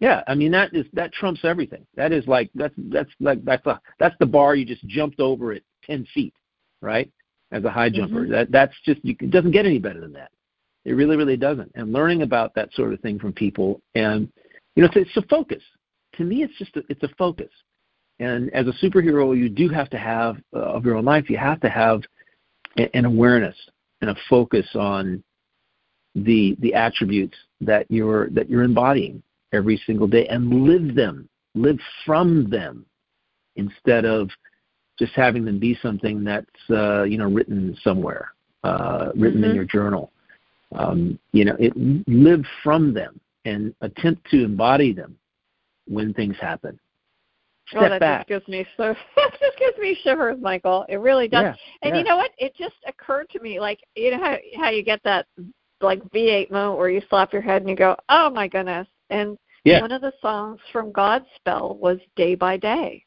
[0.00, 1.86] yeah, I mean that is that trumps everything.
[1.96, 5.52] That is like that's that's like that's a that's the bar you just jumped over
[5.52, 6.34] at ten feet,
[6.80, 7.10] right?
[7.52, 8.32] As a high jumper, mm-hmm.
[8.32, 10.30] that that's just you, it doesn't get any better than that.
[10.84, 11.70] It really really doesn't.
[11.74, 14.30] And learning about that sort of thing from people, and
[14.74, 15.62] you know, it's, it's a focus.
[16.16, 17.50] To me, it's just a, it's a focus.
[18.18, 21.28] And as a superhero, you do have to have uh, of your own life.
[21.28, 22.02] You have to have
[22.76, 23.56] an awareness
[24.04, 25.22] and a focus on
[26.14, 31.78] the the attributes that you're that you're embodying every single day and live them, live
[32.04, 32.84] from them,
[33.56, 34.28] instead of
[34.98, 38.32] just having them be something that's uh, you know written somewhere,
[38.62, 39.50] uh, written mm-hmm.
[39.50, 40.12] in your journal.
[40.74, 41.72] Um, you know, it
[42.06, 45.16] live from them and attempt to embody them
[45.86, 46.78] when things happen.
[47.68, 48.18] Step oh, that back.
[48.20, 50.84] just gives me so that just gives me shivers, Michael.
[50.88, 51.42] It really does.
[51.42, 51.98] Yeah, and yeah.
[51.98, 52.30] you know what?
[52.38, 55.26] It just occurred to me, like you know how how you get that
[55.80, 59.38] like V8 moment where you slap your head and you go, "Oh my goodness!" And
[59.64, 59.80] yeah.
[59.80, 63.04] one of the songs from Godspell was "Day by Day."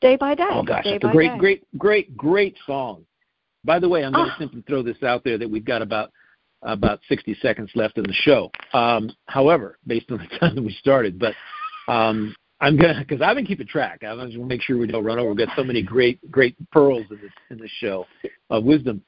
[0.00, 0.44] Day by day.
[0.50, 1.38] Oh gosh, day that's a great, day.
[1.38, 3.04] great, great, great song.
[3.64, 4.38] By the way, I'm going to oh.
[4.38, 6.12] simply throw this out there that we've got about
[6.62, 8.50] about 60 seconds left in the show.
[8.72, 11.34] Um, however, based on the time that we started, but
[11.88, 14.02] um, I'm gonna because I've been keeping track.
[14.02, 15.28] I just want to make sure we don't run over.
[15.28, 18.06] We've got so many great great pearls in this in this show
[18.50, 19.02] of wisdom.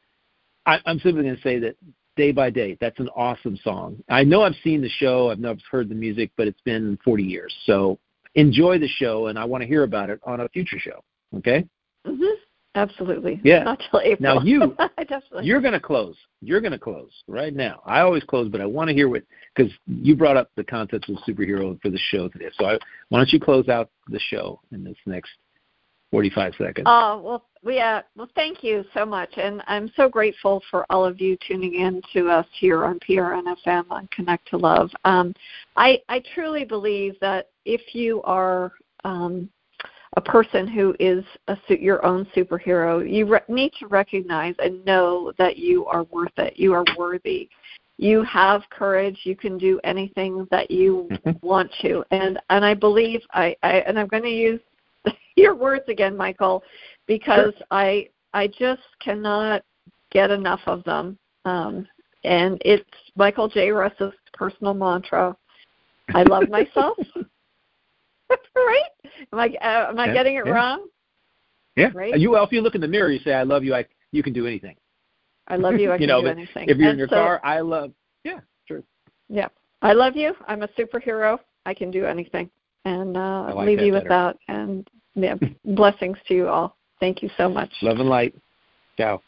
[0.66, 1.76] I, I'm simply to say that
[2.16, 4.02] day by day, that's an awesome song.
[4.10, 7.22] I know I've seen the show, I've never heard the music, but it's been 40
[7.22, 7.54] years.
[7.64, 7.98] So
[8.34, 11.02] enjoy the show, and I want to hear about it on a future show.
[11.36, 11.64] Okay?
[12.06, 12.32] Mhm.
[12.74, 13.40] Absolutely.
[13.42, 13.64] Yeah.
[13.64, 14.36] Not till April.
[14.36, 15.46] Now you, Definitely.
[15.46, 16.16] you're going to close.
[16.40, 17.82] You're going to close right now.
[17.84, 19.22] I always close, but I want to hear what
[19.54, 22.50] because you brought up the concept of superhero for the show today.
[22.58, 25.30] So I, why don't you close out the show in this next
[26.10, 26.86] 45 seconds?
[26.86, 31.04] Oh well, we uh, well, thank you so much, and I'm so grateful for all
[31.04, 34.90] of you tuning in to us here on PRNFM on Connect to Love.
[35.04, 35.34] Um,
[35.76, 38.72] I I truly believe that if you are
[39.04, 39.48] um,
[40.16, 45.32] a person who is a, your own superhero, you re- need to recognize and know
[45.38, 46.58] that you are worth it.
[46.58, 47.48] You are worthy.
[47.98, 49.20] You have courage.
[49.24, 51.46] You can do anything that you Mm-hmm.
[51.46, 52.04] want to.
[52.10, 54.60] And and I believe I, I and I'm going to use
[55.36, 56.62] your words again, Michael,
[57.06, 57.66] because Sure.
[57.70, 59.62] I I just cannot
[60.10, 61.18] get enough of them.
[61.44, 61.86] Um,
[62.24, 63.70] and it's Michael J.
[63.70, 65.36] Russ's personal mantra.
[66.14, 66.98] I love myself.
[68.56, 68.82] right?
[69.32, 70.52] Am I uh, am I Yeah, getting it yeah.
[70.52, 70.86] wrong?
[71.76, 71.90] Yeah.
[71.94, 72.18] Right?
[72.18, 74.22] You well, if you look in the mirror, you say, "I love you." I you
[74.22, 74.76] can do anything.
[75.48, 75.90] I love you.
[75.92, 76.68] I you can know, do anything.
[76.68, 77.92] if you're in your so, car, I love.
[78.24, 78.82] Yeah, true.
[79.28, 79.48] yeah,
[79.82, 80.34] I love you.
[80.46, 81.38] I'm a superhero.
[81.66, 82.50] I can do anything,
[82.84, 84.36] and uh, like leave you with that.
[84.48, 86.76] And yeah, blessings to you all.
[87.00, 87.70] Thank you so much.
[87.82, 88.34] Love and light.
[88.96, 89.22] Ciao.